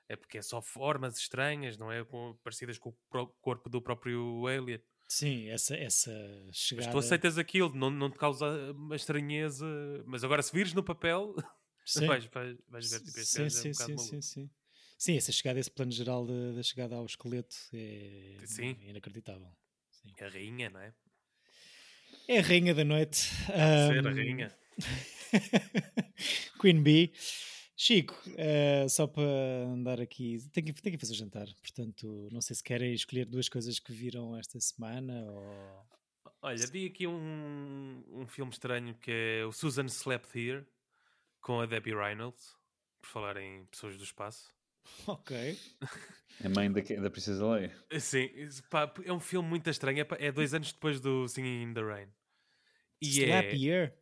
[0.08, 2.04] é porque é só formas estranhas, não é?
[2.04, 4.78] Com, parecidas com o corpo do próprio Alien.
[5.12, 6.10] Sim, essa, essa
[6.52, 6.86] chegada.
[6.86, 9.66] Mas tu aceitas aquilo, não, não te causa uma estranheza.
[10.06, 11.34] Mas agora, se vires no papel,
[12.06, 14.50] vais, vais, vais ver tipo, sim, sim, é um sim, sim, sim.
[14.96, 18.74] Sim, essa chegada, esse plano geral da chegada ao esqueleto é, sim.
[18.80, 19.52] inacreditável.
[19.90, 20.14] Sim.
[20.18, 20.94] A rainha, não é?
[22.26, 23.28] É a rainha da noite.
[23.50, 23.92] Um...
[23.92, 24.56] Ser a rainha.
[26.58, 27.12] Queen Bee.
[27.76, 29.22] Chico, uh, só para
[29.66, 33.48] andar aqui, tenho que, tenho que fazer jantar, portanto, não sei se querem escolher duas
[33.48, 35.86] coisas que viram esta semana ou.
[36.42, 40.66] Olha, vi aqui um, um filme estranho que é o Susan Slept Here
[41.40, 42.56] com a Debbie Reynolds,
[43.00, 44.52] por falar em pessoas do espaço.
[45.06, 45.58] Ok.
[46.44, 47.72] A mãe da, da Princesa Leia.
[48.00, 48.28] Sim,
[48.68, 50.00] pá, é um filme muito estranho.
[50.00, 52.08] É, é, dois anos depois do Singing in the Rain.
[53.00, 53.54] E Slap é...
[53.54, 53.92] Here?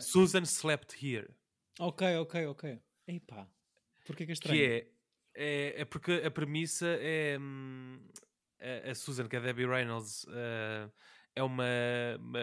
[0.00, 1.28] Susan Slept Here.
[1.78, 2.80] Ok, ok, ok.
[3.06, 3.48] Epá,
[4.04, 4.58] porquê que é estranho?
[4.58, 4.86] Que é,
[5.34, 8.00] é, é porque a premissa é hum,
[8.60, 10.90] a, a Susan, que é a Debbie Reynolds, uh,
[11.34, 11.64] é uma,
[12.18, 12.40] uma,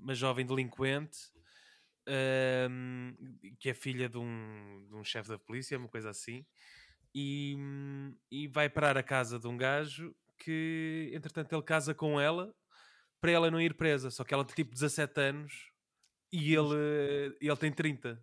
[0.00, 1.18] uma, jovem delinquente
[2.08, 6.44] uh, que é filha de um, de um chefe da polícia, uma coisa assim,
[7.14, 7.56] e,
[8.30, 12.52] e vai parar a casa de um gajo que, entretanto, ele casa com ela
[13.20, 14.10] para ela não ir presa.
[14.10, 15.70] Só que ela tem tipo 17 anos
[16.32, 18.22] e ele, ele tem 30.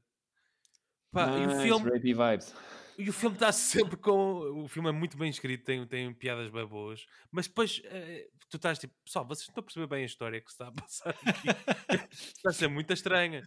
[1.11, 1.99] Pá, nice, e o filme.
[1.99, 2.53] Vibes.
[2.97, 4.63] E o filme está sempre com.
[4.63, 8.57] O filme é muito bem escrito, tem, tem piadas bem boas, mas depois uh, tu
[8.57, 11.09] estás tipo, pessoal, vocês estão a perceber bem a história que se está a passar
[11.09, 11.47] aqui.
[12.11, 13.41] está a ser muito estranha.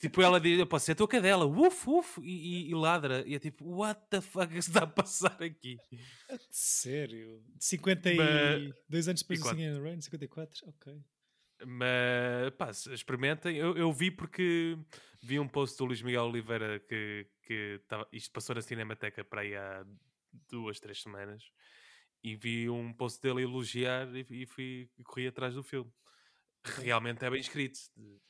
[0.00, 3.22] Tipo, ela diz: Eu posso ser a tua cadela, uf, uf, e, e, e, ladra.
[3.26, 5.78] E é tipo, what the fuck é que está a passar aqui?
[6.50, 7.42] Sério?
[7.58, 9.08] 52 Mas...
[9.08, 10.68] anos depois do Singing in the Rain, 54?
[10.68, 10.98] Ok.
[11.68, 13.56] Mas, pá, experimentem.
[13.56, 14.78] Eu, eu vi porque
[15.20, 19.40] vi um post do Luís Miguel Oliveira que, que tava, isto passou na Cinemateca para
[19.40, 19.84] aí há
[20.48, 21.42] duas, três semanas.
[22.22, 25.92] E vi um post dele elogiar e, e fui e corri atrás do filme.
[26.84, 27.80] Realmente é bem escrito,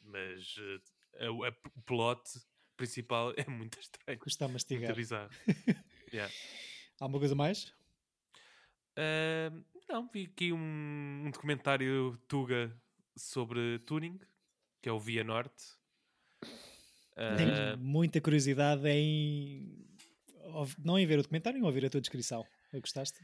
[0.01, 0.57] mas
[1.20, 2.22] uh, o plot
[2.74, 4.18] principal é muito estranho.
[4.18, 4.87] Custa a mastigar.
[4.87, 5.30] Muito bizarro.
[6.11, 6.32] yeah.
[6.99, 7.64] Há alguma coisa mais?
[8.97, 12.74] Uh, não, vi aqui um, um documentário Tuga
[13.16, 14.18] sobre tuning,
[14.82, 15.64] que é o Via Norte.
[17.36, 17.78] Tenho uh...
[17.78, 19.86] muita curiosidade em
[20.78, 22.44] não em ver o documentário, em ouvir a tua descrição.
[22.72, 23.18] Gostaste?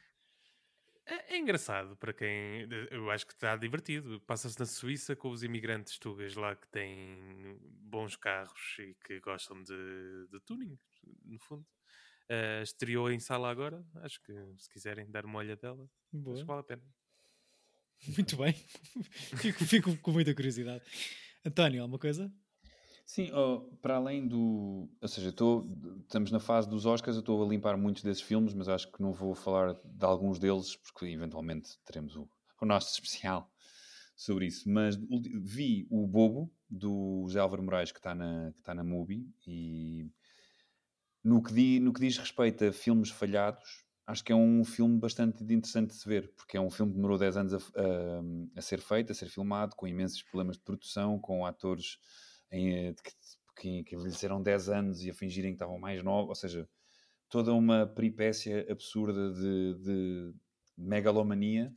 [1.07, 2.68] É, é, engraçado para quem.
[2.90, 4.20] Eu acho que está divertido.
[4.20, 9.62] Passa-se na Suíça com os imigrantes tugas lá que têm bons carros e que gostam
[9.62, 10.78] de, de tuning,
[11.24, 11.66] no fundo.
[12.30, 13.84] Uh, estreou em sala agora.
[13.97, 16.34] Acho que se quiserem dar uma olha dela, Boa.
[16.34, 16.82] acho que vale a pena.
[18.17, 18.53] Muito bem.
[19.37, 20.83] fico, fico com muita curiosidade.
[21.45, 22.33] António, alguma coisa?
[23.05, 24.89] Sim, oh, para além do.
[25.01, 25.67] Ou seja, tô,
[26.01, 29.03] estamos na fase dos Oscars, eu estou a limpar muitos desses filmes, mas acho que
[29.03, 32.29] não vou falar de alguns deles, porque eventualmente teremos o,
[32.61, 33.51] o nosso especial
[34.17, 34.69] sobre isso.
[34.69, 39.29] Mas vi o Bobo, do José Álvaro Moraes, que está na, que tá na Mubi,
[39.47, 40.09] e
[41.23, 44.99] no que, di, no que diz respeito a filmes falhados, acho que é um filme
[44.99, 48.59] bastante interessante de se ver, porque é um filme que demorou 10 anos a, a,
[48.59, 51.99] a ser feito, a ser filmado, com imensos problemas de produção, com atores
[52.51, 53.13] em, que,
[53.57, 56.69] que, que envelheceram 10 anos e a fingirem que estavam mais novos, ou seja,
[57.29, 60.35] toda uma peripécia absurda de, de
[60.77, 61.75] megalomania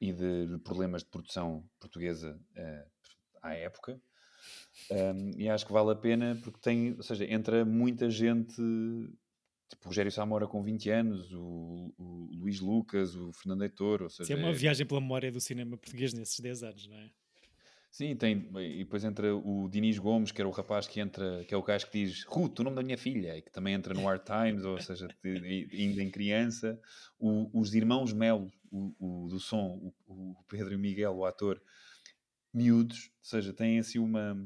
[0.00, 2.90] e de, problemas de produção portuguesa uh,
[3.42, 4.00] à época.
[4.90, 8.62] Um, e acho que vale a pena porque tem, ou seja, entra muita gente
[9.68, 14.10] tipo o Rogério Samora com 20 anos, o, o Luís Lucas, o Fernando Heitor, ou
[14.10, 14.22] seja...
[14.24, 17.10] Isso é uma viagem pela memória do cinema português nesses 10 anos, não é?
[17.90, 21.54] Sim, tem, e depois entra o Dinis Gomes, que era o rapaz que entra, que
[21.54, 23.94] é o gajo que diz Ruth, o nome da minha filha, e que também entra
[23.94, 26.78] no Hard Times, ou seja, ainda em criança.
[27.18, 31.24] O, os irmãos Melo, o, o do som, o, o, Pedro e o Miguel, o
[31.24, 31.60] ator,
[32.52, 34.36] miúdos, ou seja, têm assim uma,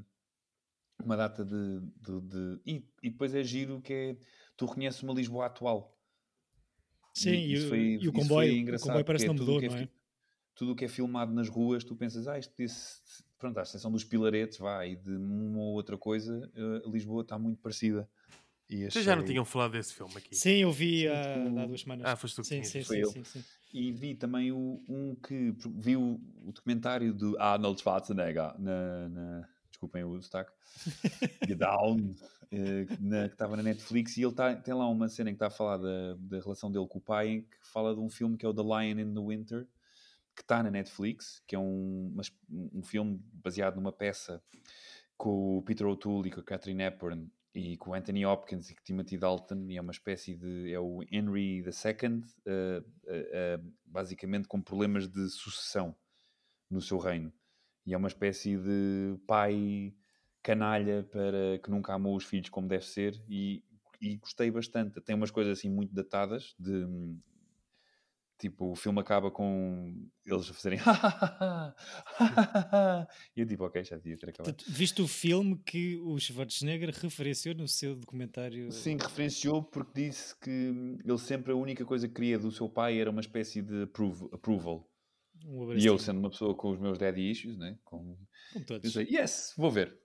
[1.04, 1.80] uma data de.
[2.00, 4.16] de, de e, e, depois é giro que é.
[4.62, 5.98] Tu reconheces uma Lisboa atual.
[7.12, 9.76] Sim, e, e, foi, e o, comboio, o comboio parece que é não mudou, não
[9.76, 9.88] é?
[10.54, 13.00] tudo o que é filmado nas ruas, tu pensas, ah, isto disse,
[13.36, 17.36] pronto, à exceção dos pilaretes, vai, e de uma ou outra coisa, uh, Lisboa está
[17.36, 18.08] muito parecida.
[18.70, 20.34] E Vocês já não tinham falado desse filme aqui?
[20.34, 22.06] Sim, eu vi uh, há duas semanas.
[22.06, 23.44] Ah, foste tu que sim, sim, sim, sim, sim,
[23.74, 29.48] E vi também o, um que vi o, o documentário do Arnold Schwarzenegger na, na
[29.82, 30.52] desculpem o destaque,
[31.46, 32.14] The Down,
[32.52, 35.36] eh, na, que estava na Netflix, e ele tá, tem lá uma cena em que
[35.36, 38.36] está a falar da, da relação dele com o pai, que fala de um filme
[38.36, 39.66] que é o The Lion in the Winter,
[40.34, 42.16] que está na Netflix, que é um,
[42.72, 44.42] um filme baseado numa peça
[45.16, 48.74] com o Peter O'Toole e com a Catherine Hepburn e com o Anthony Hopkins e
[48.74, 50.72] com Timothy Dalton, e é uma espécie de...
[50.72, 55.94] é o Henry II, uh, uh, uh, basicamente com problemas de sucessão
[56.70, 57.30] no seu reino.
[57.84, 59.94] E é uma espécie de pai
[60.42, 63.64] canalha para que nunca amou os filhos como deve ser e,
[64.00, 65.00] e gostei bastante.
[65.00, 66.86] Tem umas coisas assim muito datadas de
[68.42, 69.94] Tipo, o filme acaba com
[70.26, 70.80] eles a fazerem
[73.36, 74.56] e eu tipo, ok, já devia ter acabado.
[74.66, 78.72] Viste o filme que o Schwarzenegger referenciou no seu documentário?
[78.72, 82.98] Sim, referenciou porque disse que ele sempre a única coisa que queria do seu pai
[82.98, 83.84] era uma espécie de
[84.32, 84.91] approval.
[85.44, 87.78] Um e eu, sendo uma pessoa com os meus daddy issues, né?
[87.84, 88.16] com,
[88.52, 88.92] com todos.
[88.92, 89.98] Disse, yes, vou ver.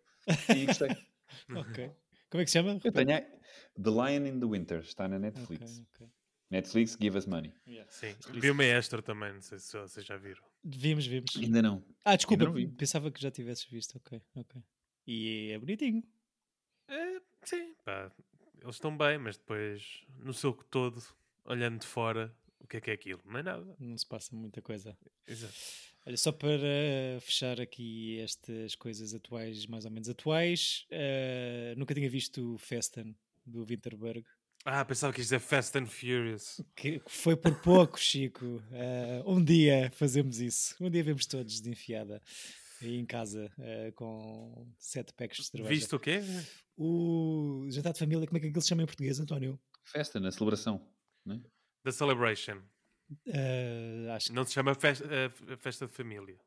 [0.56, 0.90] E gostei.
[1.56, 1.92] ok.
[2.30, 2.80] Como é que se chama?
[2.84, 5.80] Eu tenho The Lion in the Winter, está na Netflix.
[5.80, 6.14] Okay, okay.
[6.50, 7.54] Netflix, give us money.
[7.68, 7.90] Yeah.
[7.92, 10.42] Sim, vi o Maestro também, não sei se vocês já viram.
[10.64, 11.36] Vimos, vimos.
[11.38, 11.84] Ainda não.
[12.04, 12.46] Ah, desculpa,
[12.78, 14.62] pensava que já tivesses visto, ok, ok.
[15.06, 16.04] E é bonitinho.
[16.88, 18.12] É, sim, pá.
[18.62, 21.02] eles estão bem, mas depois, no seu todo,
[21.44, 22.34] olhando de fora,
[22.68, 23.22] o que é que é aquilo?
[23.26, 23.76] Não é nada.
[23.80, 24.96] Não se passa muita coisa.
[25.26, 25.54] Exato.
[26.06, 32.10] Olha, só para fechar aqui estas coisas atuais, mais ou menos atuais, eh, nunca tinha
[32.10, 33.16] visto o Festen
[33.46, 34.26] do Winterberg.
[34.66, 36.62] Ah, pensava que isto é Fast and Furious.
[36.76, 38.62] Que foi por pouco, Chico.
[38.74, 40.76] Eh, um dia fazemos isso.
[40.82, 42.22] Um dia vemos todos de enfiada
[42.82, 45.70] aí em casa eh, com sete packs de cerveja.
[45.70, 46.22] Viste o quê?
[46.78, 49.58] O jantar de família, como é que aquilo se chama em português, António?
[49.86, 50.86] Festa, na celebração.
[51.26, 51.42] Não é?
[51.84, 52.62] The Celebration.
[53.26, 56.40] Eh, acho que Não se chama festa, eh, Festa de Família.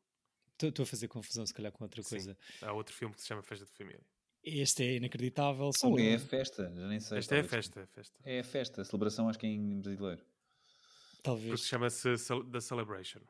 [0.61, 2.09] estou a fazer confusão, se calhar, com outra Sim.
[2.09, 2.37] coisa.
[2.61, 4.05] Há outro filme que se chama Festa de Família.
[4.43, 5.71] Este é inacreditável.
[5.73, 7.17] Só Ou é a festa, já nem sei.
[7.19, 7.65] Esta é a talvez.
[7.65, 8.19] festa, é a festa.
[8.23, 10.23] É a festa, a celebração acho que é em brasileiro.
[11.23, 11.49] Talvez.
[11.49, 12.09] Porque chama-se
[12.51, 13.21] The Celebration.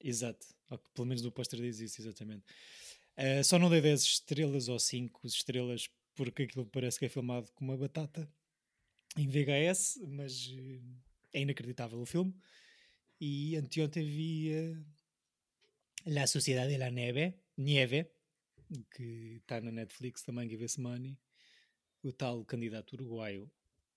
[0.00, 0.46] Exato.
[0.94, 2.44] Pelo menos no póster diz isso, exatamente.
[3.16, 7.50] Uh, só não dei 10 estrelas ou 5 estrelas porque aquilo parece que é filmado
[7.52, 8.30] com uma batata
[9.16, 10.82] em VHS, mas uh,
[11.32, 12.34] é inacreditável o filme.
[13.20, 14.84] E anteontem vi uh,
[16.06, 18.10] La Sociedade de la Neve, Nieve,
[18.94, 21.18] que está na Netflix também, Give Us Money,
[22.02, 23.50] o tal candidato uruguaio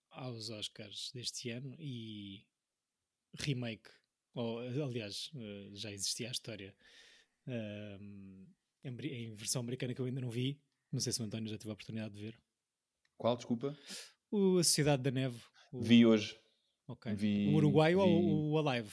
[0.09, 2.45] aos Oscars deste ano e
[3.37, 3.89] remake,
[4.33, 6.75] ou aliás, eh, já existia a história
[8.91, 10.59] bri- em versão americana que eu ainda não vi.
[10.91, 12.39] Não sei se o António já teve a oportunidade de ver.
[13.17, 13.77] Qual, desculpa?
[14.31, 15.41] O A Sociedade da Neve.
[15.71, 16.35] O, Vi hoje.
[17.15, 18.91] vi- o Uruguaio vi- ou o Alive?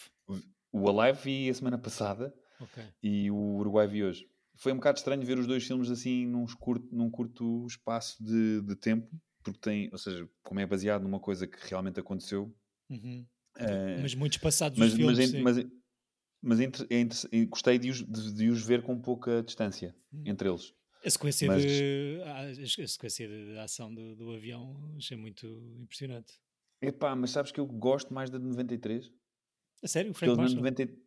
[0.72, 2.82] O Alive vi a semana passada Ok.
[3.03, 4.28] e o Uruguai vi hoje.
[4.57, 8.61] Foi um bocado estranho ver os dois filmes assim num curto, num curto espaço de,
[8.62, 9.09] de tempo,
[9.43, 12.55] porque tem, ou seja, como é baseado numa coisa que realmente aconteceu.
[12.91, 13.26] Uhum.
[13.59, 15.18] eh, Mas muitos passados mas, os filmes.
[15.18, 15.41] mas, sim.
[15.43, 15.57] mas,
[16.43, 16.87] mas é inter-
[17.32, 20.22] é gostei de os, de, de os ver com pouca distância Hum.
[20.26, 20.74] entre eles.
[21.07, 22.40] A sequência, mas- de, a,
[22.82, 25.46] a sequência de ação do, do avião achei muito
[25.80, 26.34] impressionante.
[26.82, 29.12] Epá, mas sabes que eu gosto mais da de 93?
[29.84, 30.62] A sério, o Frank eles na Marshall?
[30.64, 31.07] 90...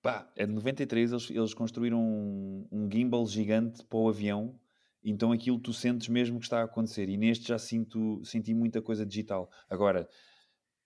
[0.00, 4.58] Pá, a de 93 eles, eles construíram um, um gimbal gigante para o avião,
[5.02, 7.08] então aquilo tu sentes mesmo que está a acontecer.
[7.08, 9.50] E neste já sinto, senti muita coisa digital.
[9.68, 10.08] Agora,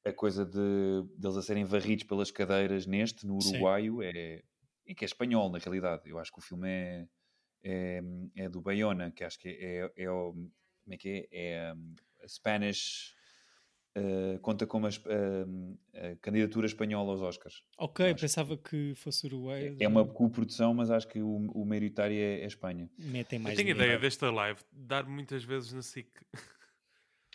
[0.05, 3.51] a coisa de deles a serem varridos pelas cadeiras neste, no Sim.
[3.51, 4.43] uruguaio, é,
[4.87, 6.09] e que é espanhol na realidade.
[6.09, 7.09] Eu acho que o filme é,
[7.63, 8.01] é,
[8.37, 10.33] é do Bayona, que acho que é, é, é o.
[10.33, 11.69] Como é que é?
[11.69, 13.15] É um, a Spanish.
[13.97, 17.63] uh, conta como a, um, a candidatura espanhola aos Oscars.
[17.79, 19.77] Ok, acho pensava que fosse Uruguai.
[19.79, 22.91] É uma coprodução, mas acho que o, o maioritário é, é Espanha.
[22.99, 26.09] Metem mais Eu tenho ideia desta live dar muitas vezes na SIC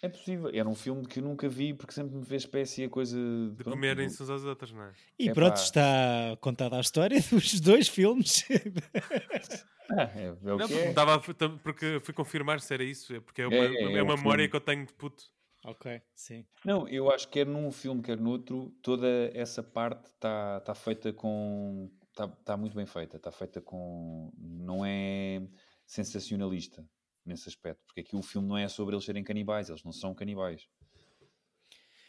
[0.03, 0.51] É possível.
[0.53, 3.63] Era um filme que eu nunca vi porque sempre me fez espécie a coisa de
[3.63, 4.91] pronto, comerem-se uns aos outros, não é?
[5.17, 5.33] E Epá.
[5.33, 8.43] pronto, está contada a história dos dois filmes.
[9.91, 10.89] Ah, é, é o Não, que porque, é.
[10.89, 13.97] estava a- tam- porque fui confirmar se era isso, é porque é uma, É, é,
[13.97, 14.49] é uma memória filme.
[14.49, 15.23] que eu tenho de puto.
[15.65, 16.45] ok, sim.
[16.65, 21.11] Não, eu acho que quer num filme, quer noutro, toda essa parte está tá feita
[21.13, 21.91] com.
[22.09, 23.17] Está tá muito bem feita.
[23.17, 24.31] Está feita com.
[24.37, 25.41] Não é
[25.85, 26.85] sensacionalista
[27.25, 27.81] nesse aspecto.
[27.87, 29.67] Porque aqui o filme não é sobre eles serem canibais.
[29.69, 30.67] Eles não são canibais.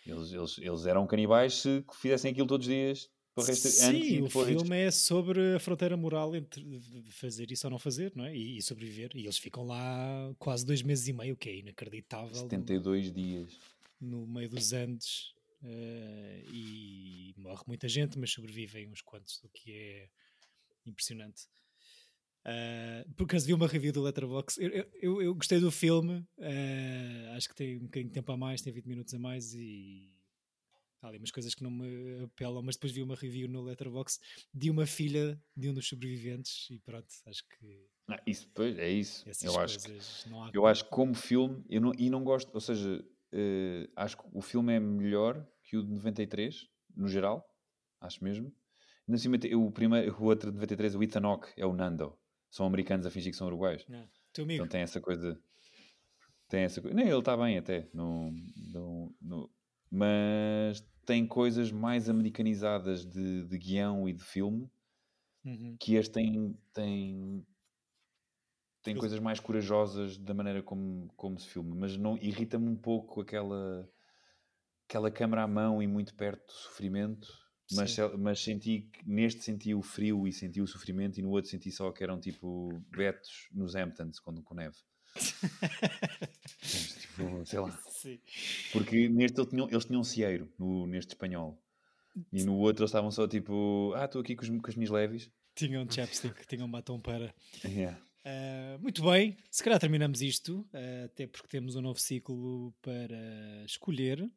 [0.06, 3.08] Eles, eles, eles eram canibais se fizessem aquilo todos os dias.
[3.36, 6.64] Resto, e Sim, o filme é sobre a fronteira moral entre
[7.10, 8.36] fazer isso ou não fazer, não é?
[8.36, 9.10] E, e sobreviver.
[9.14, 12.30] E eles ficam lá quase dois meses e meio, o que é inacreditável.
[12.30, 13.58] no- 72 dias.
[14.00, 15.32] no meio dos Andes
[15.64, 20.08] eh, e morre muita gente, mas sobrevivem uns quantos, o que é
[20.86, 21.46] impressionante.
[22.46, 24.62] Uh, por acaso vi uma review do Letterboxd.
[24.62, 28.36] Eu, eu- eu, gostei do filme, eh, acho que tem um bocadinho de tempo a
[28.36, 30.12] mais, tem 20 minutos a mais e
[31.04, 34.20] há ali umas coisas que não me apelam, mas depois vi uma review no Letterboxd
[34.52, 38.88] de uma filha de um dos sobreviventes e pronto, acho que Ah, isso, pois, é
[38.88, 39.24] isso.
[39.42, 42.24] Eu acho que coisas não há Eu acho que como filme, eu não, e não
[42.24, 47.08] gosto, ou seja, eh, acho que o filme é melhor que o de 93, no
[47.08, 47.44] geral,
[48.00, 48.54] acho mesmo.
[49.06, 52.16] Por cima o, primeiro, o outro de 93, o Ethan Hawke, é o Nando.
[52.50, 53.84] São americanos a fingir que são uruguaios.
[53.88, 54.08] Não.
[54.32, 55.38] Teu amigo, Então tem essa coisa.
[56.48, 56.94] Tem essa coisa.
[56.96, 57.88] Nem ele está bem até.
[57.92, 59.50] No, no, no-
[59.90, 64.70] mas tem coisas mais americanizadas de, de guião e de filme
[65.44, 65.76] Uhum.
[65.78, 67.46] que este tem, tem,
[68.82, 72.76] tem Ele- coisas mais corajosas da maneira como, como se filma, mas não irrita-me um
[72.76, 73.86] pouco aquela
[74.88, 77.28] aquela câmara à mão e muito perto do sofrimento,
[77.72, 81.70] mas, mas senti neste senti o frio e senti o sofrimento e no outro senti
[81.70, 84.76] só que eram tipo betos nos Hamptons quando com neve.
[87.00, 87.78] tipo, sei lá.
[88.04, 88.18] Sim.
[88.70, 91.58] Porque neste eles tinham, eles tinham um cieiro no, neste espanhol.
[92.32, 94.90] E no outro eles estavam só tipo, ah, estou aqui com, os, com as minhas
[94.90, 95.30] leves.
[95.54, 97.34] Tinha um chapstick, tinha um batom para.
[97.64, 97.98] Yeah.
[98.26, 103.64] Uh, muito bem, se calhar terminamos isto, uh, até porque temos um novo ciclo para
[103.64, 104.20] escolher.
[104.22, 104.30] Uh,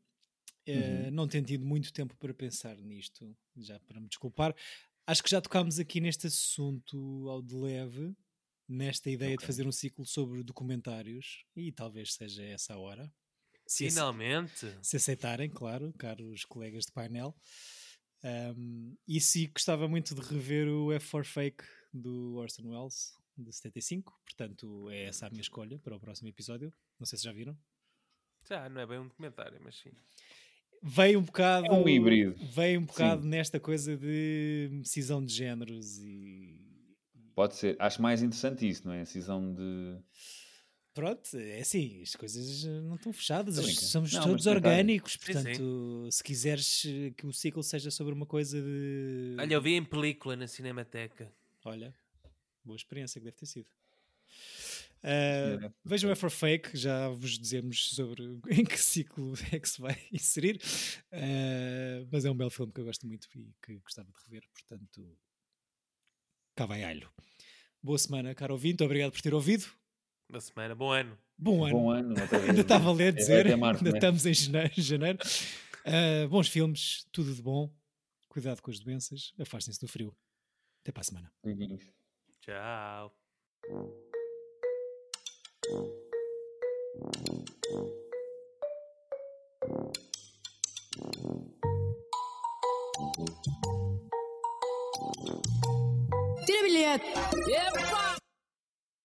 [0.69, 1.11] uhum.
[1.11, 4.55] Não tenho tido muito tempo para pensar nisto, já para me desculpar.
[5.05, 8.13] Acho que já tocámos aqui neste assunto ao de leve,
[8.67, 9.43] nesta ideia okay.
[9.43, 13.11] de fazer um ciclo sobre documentários, e talvez seja essa a hora.
[13.67, 14.73] Se Finalmente!
[14.81, 17.35] Se aceitarem, claro, caros colegas de painel.
[18.23, 21.63] Um, e se gostava muito de rever o F for Fake
[21.93, 26.73] do Orson Welles, de 75, portanto é essa a minha escolha para o próximo episódio.
[26.99, 27.55] Não sei se já viram.
[28.49, 29.91] Já, não é bem um documentário, mas sim.
[30.81, 31.67] Veio um bocado.
[31.67, 32.35] É um híbrido.
[32.51, 33.29] Veio um bocado sim.
[33.29, 36.59] nesta coisa de cisão de géneros e.
[37.35, 37.75] Pode ser.
[37.79, 39.01] Acho mais interessante isso, não é?
[39.01, 39.99] A cisão de.
[40.97, 46.11] Pronto, é assim, as coisas não estão fechadas, somos não, todos orgânicos, portanto, sim, sim.
[46.11, 49.35] se quiseres que o ciclo seja sobre uma coisa de.
[49.37, 51.31] Olha, eu vi em película na Cinemateca.
[51.63, 51.93] Olha,
[52.65, 53.67] boa experiência que deve ter sido.
[55.03, 59.79] Uh, vejam é for fake, já vos dizemos sobre em que ciclo é que se
[59.79, 60.59] vai inserir,
[61.13, 64.49] uh, mas é um belo filme que eu gosto muito e que gostava de rever,
[64.51, 65.15] portanto,
[66.55, 67.07] cá vai alho.
[67.83, 69.76] Boa semana, caro ouvinte, obrigado por ter ouvido.
[70.29, 71.17] Boa semana, bom ano.
[71.37, 71.73] Bom ano.
[71.79, 72.15] Bom ano
[72.49, 73.97] ainda estava a ler, dizer, é, março, ainda é?
[73.97, 74.73] estamos em janeiro.
[74.75, 75.19] janeiro.
[75.85, 77.71] Uh, bons filmes, tudo de bom,
[78.27, 80.13] cuidado com as doenças, afastem-se do frio.
[80.81, 81.31] Até para a semana.
[82.41, 83.15] Tchau.
[96.45, 97.05] Tira bilhete!
[97.49, 98.26] Epa!